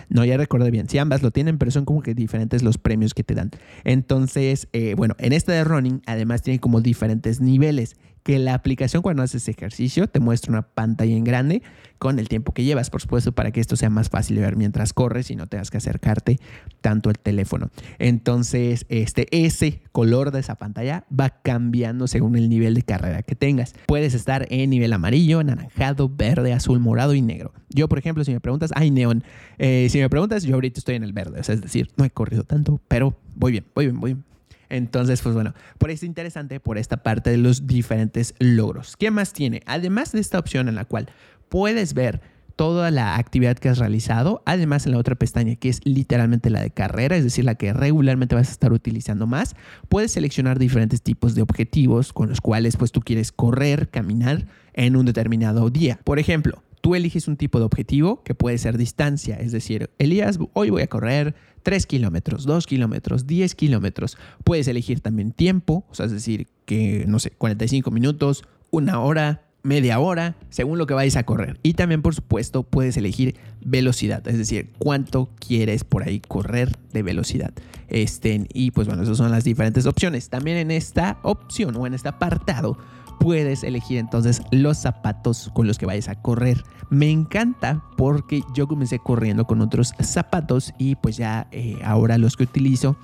[0.10, 0.88] No, ya recuerdo bien.
[0.90, 3.52] Sí, ambas lo tienen, pero son como que diferentes los premios que te dan.
[3.84, 9.02] Entonces, eh, bueno, en esta de running, además tiene como diferentes niveles que la aplicación
[9.02, 11.62] cuando haces ejercicio te muestra una pantalla en grande
[12.00, 14.58] con el tiempo que llevas, por supuesto, para que esto sea más fácil de ver
[14.58, 16.38] mientras corres y no tengas que acercarte
[16.82, 17.70] tanto al teléfono.
[17.98, 23.36] Entonces, este, ese color de esa pantalla va cambiando según el nivel de carrera que
[23.36, 23.74] tengas.
[23.86, 27.54] Puedes estar en nivel amarillo, anaranjado, verde, azul, morado y negro.
[27.70, 29.24] Yo, por ejemplo, si me preguntas, hay neón.
[29.58, 32.44] Eh, si me preguntas, yo ahorita estoy en el verde, es decir, no he corrido
[32.44, 34.33] tanto, pero voy bien, voy bien, voy bien.
[34.74, 38.98] Entonces, pues bueno, por eso es interesante por esta parte de los diferentes logros.
[38.98, 39.62] ¿Qué más tiene?
[39.68, 41.10] Además de esta opción en la cual
[41.48, 42.22] puedes ver
[42.56, 46.62] toda la actividad que has realizado, además en la otra pestaña que es literalmente la
[46.62, 49.56] de carrera, es decir, la que regularmente vas a estar utilizando más,
[49.90, 54.96] puedes seleccionar diferentes tipos de objetivos con los cuales pues tú quieres correr, caminar en
[54.96, 56.00] un determinado día.
[56.04, 60.38] Por ejemplo, tú eliges un tipo de objetivo que puede ser distancia, es decir, Elías,
[60.52, 64.18] hoy voy a correr 3 kilómetros, 2 kilómetros, 10 kilómetros.
[64.44, 69.46] Puedes elegir también tiempo, o sea, es decir, que, no sé, 45 minutos, una hora,
[69.64, 71.58] media hora, según lo que vayas a correr.
[71.64, 77.02] Y también, por supuesto, puedes elegir velocidad, es decir, cuánto quieres por ahí correr de
[77.02, 77.54] velocidad.
[77.88, 80.28] Este, y pues bueno, esas son las diferentes opciones.
[80.28, 82.78] También en esta opción o en este apartado
[83.20, 86.64] puedes elegir entonces los zapatos con los que vayas a correr.
[86.90, 92.38] Me encanta porque yo comencé corriendo con otros zapatos y pues ya eh, ahora los
[92.38, 92.96] que utilizo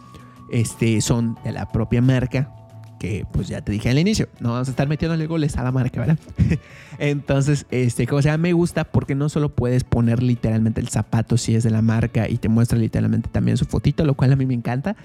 [0.52, 2.54] este, son de la propia marca
[3.00, 5.72] que pues ya te dije al inicio, no vamos a estar metiéndole goles a la
[5.72, 6.20] marca, ¿verdad?
[7.00, 11.56] Entonces, este, como sea, me gusta porque no solo puedes poner literalmente el zapato si
[11.56, 14.46] es de la marca y te muestra literalmente también su fotito, lo cual a mí
[14.46, 14.96] me encanta,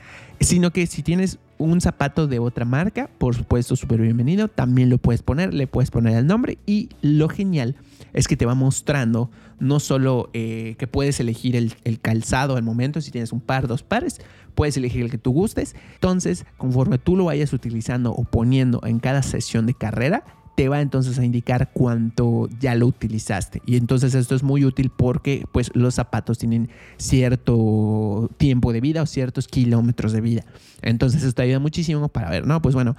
[0.40, 4.49] sino que si tienes un zapato de otra marca, por supuesto, súper bienvenido.
[4.49, 6.59] También lo puedes poner, le puedes poner el nombre.
[6.66, 7.76] Y lo genial
[8.12, 9.30] es que te va mostrando
[9.61, 13.68] no solo eh, que puedes elegir el, el, calzado al momento, si tienes un par,
[13.68, 14.20] dos pares,
[14.55, 15.75] puedes elegir el que tú gustes.
[15.95, 20.25] Entonces, conforme tú lo vayas utilizando o poniendo en cada sesión de carrera,
[20.55, 23.61] te va entonces a indicar cuánto ya lo utilizaste.
[23.67, 29.03] Y entonces esto es muy útil porque pues los zapatos tienen cierto tiempo de vida
[29.03, 30.45] o ciertos kilómetros de vida.
[30.83, 32.95] Entonces esto ayuda muchísimo para ver, no, pues bueno,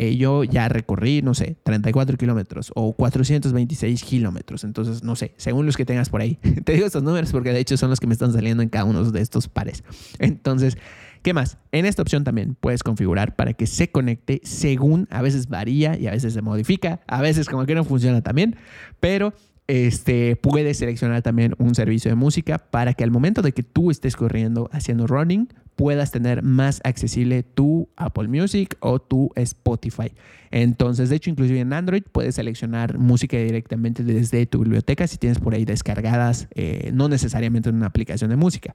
[0.00, 4.62] eh, yo ya recorrí, no sé, 34 kilómetros o 426 kilómetros.
[4.62, 6.36] Entonces, no sé, según los que tengas por ahí.
[6.64, 8.84] Te digo estos números porque de hecho son los que me están saliendo en cada
[8.84, 9.82] uno de estos pares.
[10.20, 10.78] Entonces,
[11.22, 11.58] ¿Qué más?
[11.72, 16.06] En esta opción también puedes configurar para que se conecte según, a veces varía y
[16.06, 18.54] a veces se modifica, a veces como que no funciona también,
[19.00, 19.34] pero
[19.68, 23.90] este, puedes seleccionar también un servicio de música para que al momento de que tú
[23.90, 30.12] estés corriendo haciendo running, puedas tener más accesible tu Apple Music o tu Spotify.
[30.50, 35.38] Entonces, de hecho, inclusive en Android puedes seleccionar música directamente desde tu biblioteca si tienes
[35.38, 38.74] por ahí descargadas, eh, no necesariamente en una aplicación de música.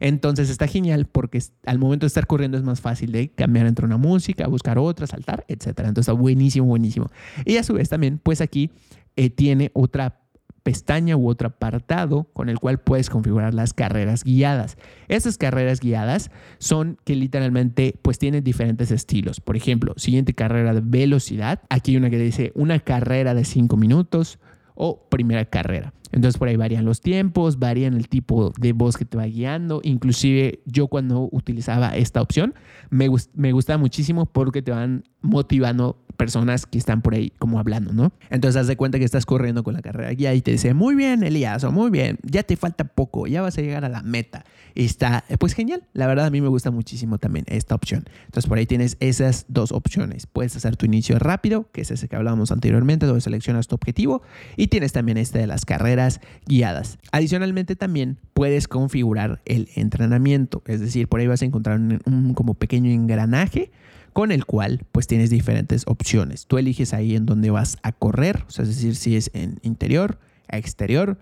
[0.00, 3.84] Entonces está genial porque al momento de estar corriendo es más fácil de cambiar entre
[3.84, 5.66] una música, buscar otra, saltar, etc.
[5.66, 7.10] Entonces está buenísimo, buenísimo.
[7.44, 8.70] Y a su vez también, pues aquí
[9.16, 10.19] eh, tiene otra
[10.62, 14.76] pestaña u otro apartado con el cual puedes configurar las carreras guiadas.
[15.08, 19.40] Esas carreras guiadas son que literalmente pues tienen diferentes estilos.
[19.40, 21.60] Por ejemplo, siguiente carrera de velocidad.
[21.70, 24.38] Aquí hay una que dice una carrera de 5 minutos
[24.74, 25.92] o primera carrera.
[26.12, 29.80] Entonces por ahí varían los tiempos, varían el tipo de voz que te va guiando.
[29.84, 32.54] Inclusive yo cuando utilizaba esta opción
[32.90, 37.94] me, me gusta muchísimo porque te van motivando personas que están por ahí como hablando,
[37.94, 38.12] ¿no?
[38.28, 40.94] Entonces haz de cuenta que estás corriendo con la carrera guía y te dice, muy
[40.94, 44.02] bien, Elías, o muy bien, ya te falta poco, ya vas a llegar a la
[44.02, 44.44] meta.
[44.74, 45.82] Y está, pues genial.
[45.94, 48.04] La verdad a mí me gusta muchísimo también esta opción.
[48.26, 50.26] Entonces por ahí tienes esas dos opciones.
[50.26, 54.22] Puedes hacer tu inicio rápido, que es ese que hablábamos anteriormente, donde seleccionas tu objetivo.
[54.56, 55.99] Y tienes también este de las carreras
[56.46, 56.98] guiadas.
[57.12, 60.62] Adicionalmente también puedes configurar el entrenamiento.
[60.66, 63.70] Es decir, por ahí vas a encontrar un como pequeño engranaje
[64.12, 66.46] con el cual pues tienes diferentes opciones.
[66.46, 71.18] Tú eliges ahí en dónde vas a correr, es decir, si es en interior, exterior,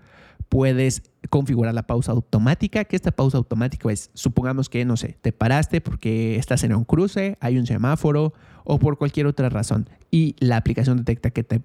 [0.49, 5.31] puedes configurar la pausa automática, que esta pausa automática es, supongamos que, no sé, te
[5.31, 8.33] paraste porque estás en un cruce, hay un semáforo
[8.63, 11.61] o por cualquier otra razón y la aplicación detecta que te,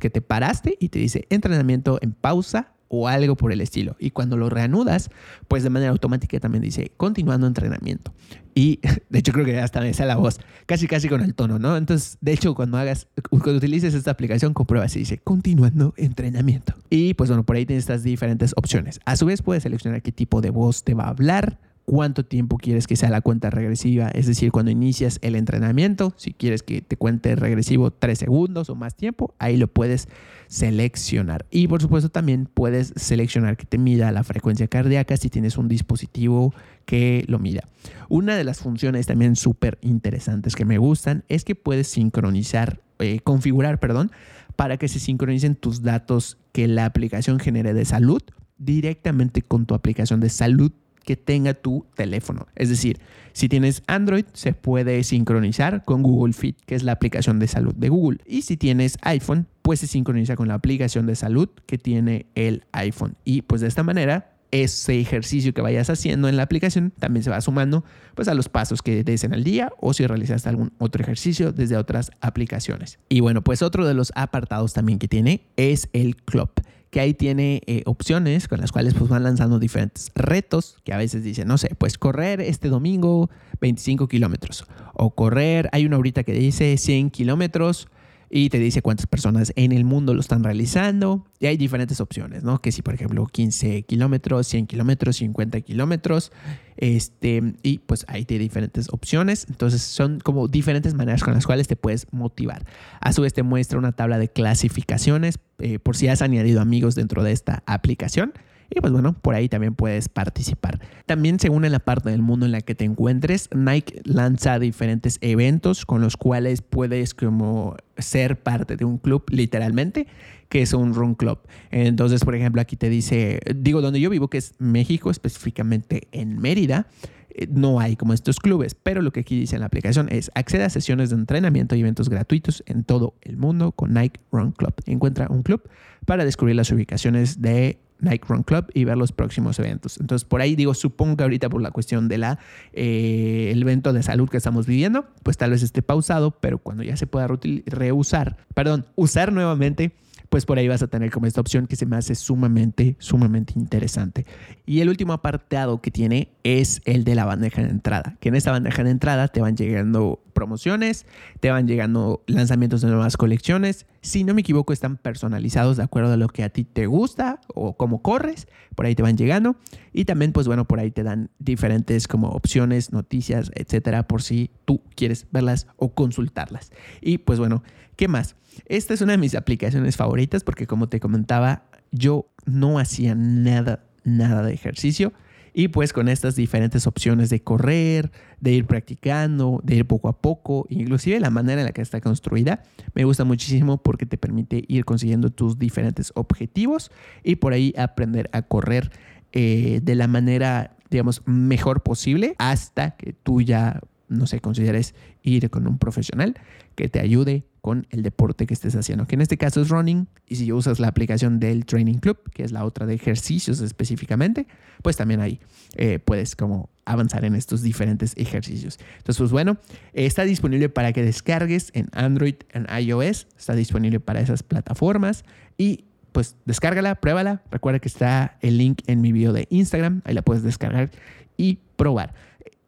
[0.00, 3.96] que te paraste y te dice entrenamiento en pausa o algo por el estilo.
[3.98, 5.10] Y cuando lo reanudas,
[5.48, 8.12] pues de manera automática también dice continuando entrenamiento.
[8.54, 8.80] Y
[9.10, 11.76] de hecho creo que hasta me sale la voz, casi casi con el tono, ¿no?
[11.76, 16.74] Entonces, de hecho, cuando hagas, cuando utilices esta aplicación, comprueba si dice continuando entrenamiento.
[16.90, 19.00] Y pues bueno, por ahí tienes estas diferentes opciones.
[19.04, 22.56] A su vez puedes seleccionar qué tipo de voz te va a hablar, cuánto tiempo
[22.56, 26.80] quieres que sea la cuenta regresiva, es decir, cuando inicias el entrenamiento, si quieres que
[26.80, 30.08] te cuente regresivo 3 segundos o más tiempo, ahí lo puedes
[30.46, 31.46] seleccionar.
[31.50, 35.68] Y por supuesto también puedes seleccionar que te mida la frecuencia cardíaca si tienes un
[35.68, 36.54] dispositivo
[36.86, 37.64] que lo mida.
[38.08, 43.20] Una de las funciones también súper interesantes que me gustan es que puedes sincronizar, eh,
[43.20, 44.10] configurar, perdón,
[44.56, 48.22] para que se sincronicen tus datos que la aplicación genere de salud
[48.56, 50.72] directamente con tu aplicación de salud
[51.04, 52.46] que tenga tu teléfono.
[52.56, 52.98] Es decir,
[53.32, 57.74] si tienes Android, se puede sincronizar con Google Fit, que es la aplicación de salud
[57.74, 58.18] de Google.
[58.26, 62.64] Y si tienes iPhone, pues se sincroniza con la aplicación de salud que tiene el
[62.72, 63.16] iPhone.
[63.24, 67.30] Y pues de esta manera ese ejercicio que vayas haciendo en la aplicación también se
[67.30, 67.84] va sumando
[68.14, 71.50] pues a los pasos que des en el día o si realizaste algún otro ejercicio
[71.50, 73.00] desde otras aplicaciones.
[73.08, 76.50] Y bueno, pues otro de los apartados también que tiene es el club
[76.94, 80.96] que ahí tiene eh, opciones con las cuales pues van lanzando diferentes retos que a
[80.96, 83.30] veces dicen, no sé, pues correr este domingo
[83.60, 87.88] 25 kilómetros o correr, hay una ahorita que dice 100 kilómetros
[88.36, 91.24] y te dice cuántas personas en el mundo lo están realizando.
[91.38, 92.60] Y hay diferentes opciones, ¿no?
[92.60, 96.32] Que si, por ejemplo, 15 kilómetros, 100 kilómetros, 50 kilómetros,
[96.76, 99.46] este, y pues ahí te diferentes opciones.
[99.48, 102.66] Entonces son como diferentes maneras con las cuales te puedes motivar.
[103.00, 106.96] A su vez te muestra una tabla de clasificaciones eh, por si has añadido amigos
[106.96, 108.32] dentro de esta aplicación.
[108.70, 110.80] Y pues bueno, por ahí también puedes participar.
[111.06, 115.18] También según en la parte del mundo en la que te encuentres, Nike lanza diferentes
[115.20, 120.06] eventos con los cuales puedes como ser parte de un club literalmente,
[120.48, 121.38] que es un run club.
[121.70, 126.38] Entonces, por ejemplo, aquí te dice, digo, donde yo vivo, que es México, específicamente en
[126.38, 126.86] Mérida,
[127.34, 130.30] eh, no hay como estos clubes, pero lo que aquí dice en la aplicación es
[130.34, 134.52] accede a sesiones de entrenamiento y eventos gratuitos en todo el mundo con Nike Run
[134.52, 134.74] Club.
[134.86, 135.62] Encuentra un club
[136.06, 139.98] para descubrir las ubicaciones de Nike Run Club y ver los próximos eventos.
[140.00, 142.38] Entonces, por ahí digo, supongo que ahorita por la cuestión la
[142.72, 146.96] eh, evento de salud que estamos viviendo, pues tal vez esté pausado, pero cuando ya
[146.96, 147.28] se pueda
[147.66, 149.92] reusar, perdón, usar nuevamente,
[150.34, 153.52] pues por ahí vas a tener como esta opción que se me hace sumamente, sumamente
[153.54, 154.26] interesante.
[154.66, 158.34] Y el último apartado que tiene es el de la bandeja de entrada, que en
[158.34, 161.06] esta bandeja de entrada te van llegando promociones,
[161.38, 163.86] te van llegando lanzamientos de nuevas colecciones.
[164.00, 167.40] Si no me equivoco, están personalizados de acuerdo a lo que a ti te gusta
[167.54, 168.48] o cómo corres.
[168.74, 169.54] Por ahí te van llegando.
[169.92, 174.50] Y también, pues bueno, por ahí te dan diferentes como opciones, noticias, etcétera, por si
[174.64, 176.72] tú quieres verlas o consultarlas.
[177.00, 177.62] Y pues bueno,
[177.96, 178.36] ¿qué más?
[178.66, 183.84] Esta es una de mis aplicaciones favoritas porque como te comentaba, yo no hacía nada,
[184.04, 185.12] nada de ejercicio.
[185.56, 190.20] Y pues con estas diferentes opciones de correr, de ir practicando, de ir poco a
[190.20, 194.64] poco, inclusive la manera en la que está construida, me gusta muchísimo porque te permite
[194.66, 196.90] ir consiguiendo tus diferentes objetivos
[197.22, 198.90] y por ahí aprender a correr
[199.32, 205.50] eh, de la manera, digamos, mejor posible hasta que tú ya, no sé, consideres ir
[205.50, 206.34] con un profesional
[206.74, 210.06] que te ayude con el deporte que estés haciendo, que en este caso es running,
[210.28, 214.46] y si usas la aplicación del Training Club, que es la otra de ejercicios específicamente,
[214.82, 215.40] pues también ahí
[215.76, 218.78] eh, puedes como avanzar en estos diferentes ejercicios.
[218.98, 219.56] Entonces, pues bueno,
[219.94, 225.24] está disponible para que descargues en Android, en iOS, está disponible para esas plataformas
[225.56, 227.42] y pues descárgala, pruébala.
[227.50, 230.90] Recuerda que está el link en mi video de Instagram, ahí la puedes descargar
[231.36, 232.14] y probar.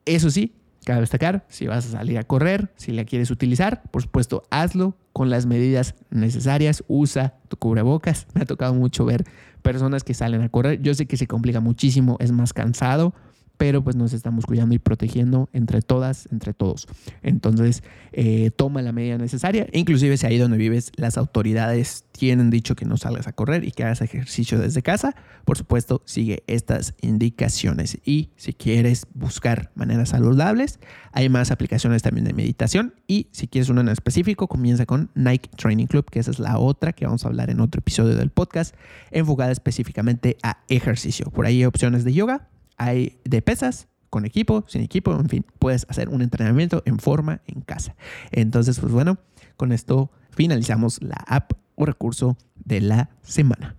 [0.05, 0.55] Eso sí,
[0.87, 4.97] Cabe destacar, si vas a salir a correr, si la quieres utilizar, por supuesto, hazlo
[5.13, 8.29] con las medidas necesarias, usa tu cubrebocas.
[8.35, 9.25] Me ha tocado mucho ver
[9.63, 10.81] personas que salen a correr.
[10.81, 13.15] Yo sé que se complica muchísimo, es más cansado,
[13.57, 16.87] pero pues nos estamos cuidando y protegiendo entre todas, entre todos.
[17.23, 17.83] Entonces,
[18.13, 19.67] eh, toma la medida necesaria.
[19.73, 23.71] Inclusive si ahí donde vives las autoridades tienen dicho que no salgas a correr y
[23.71, 27.99] que hagas ejercicio desde casa, por supuesto, sigue estas indicaciones.
[28.05, 30.81] Y si quieres buscar maneras saludables,
[31.13, 32.95] hay más aplicaciones también de meditación.
[33.07, 36.59] Y si quieres una en específico, comienza con Nike Training Club, que esa es la
[36.59, 38.75] otra que vamos a hablar en otro episodio del podcast,
[39.11, 41.31] enfocada específicamente a ejercicio.
[41.31, 45.45] Por ahí hay opciones de yoga, hay de pesas, con equipo, sin equipo, en fin,
[45.59, 47.97] puedes hacer un entrenamiento en forma en casa.
[48.31, 49.19] Entonces, pues bueno,
[49.57, 53.77] con esto finalizamos la app o recurso de la semana.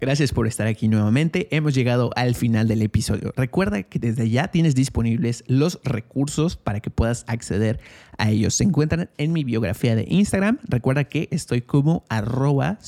[0.00, 1.46] Gracias por estar aquí nuevamente.
[1.54, 3.34] Hemos llegado al final del episodio.
[3.36, 7.80] Recuerda que desde ya tienes disponibles los recursos para que puedas acceder
[8.16, 8.54] a ellos.
[8.54, 10.58] Se encuentran en mi biografía de Instagram.
[10.66, 12.78] Recuerda que estoy como arroba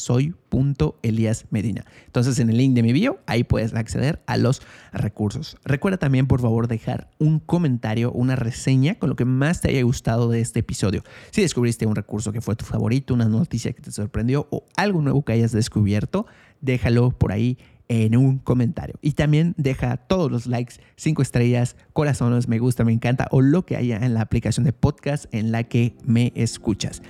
[1.50, 1.84] medina.
[2.06, 5.56] Entonces en el link de mi bio, ahí puedes acceder a los recursos.
[5.64, 9.82] Recuerda también por favor dejar un comentario, una reseña con lo que más te haya
[9.82, 11.02] gustado de este episodio.
[11.30, 15.00] Si descubriste un recurso que fue tu favorito, una noticia que te sorprendió o algo
[15.00, 16.26] nuevo que hayas descubierto,
[16.62, 17.58] déjalo por ahí
[17.88, 18.94] en un comentario.
[19.02, 23.66] Y también deja todos los likes, cinco estrellas, corazones, me gusta, me encanta o lo
[23.66, 27.02] que haya en la aplicación de podcast en la que me escuchas.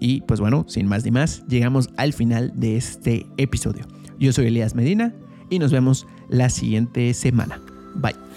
[0.00, 3.86] Y pues bueno, sin más ni más, llegamos al final de este episodio.
[4.18, 5.14] Yo soy Elías Medina
[5.50, 7.60] y nos vemos la siguiente semana.
[7.94, 8.33] Bye.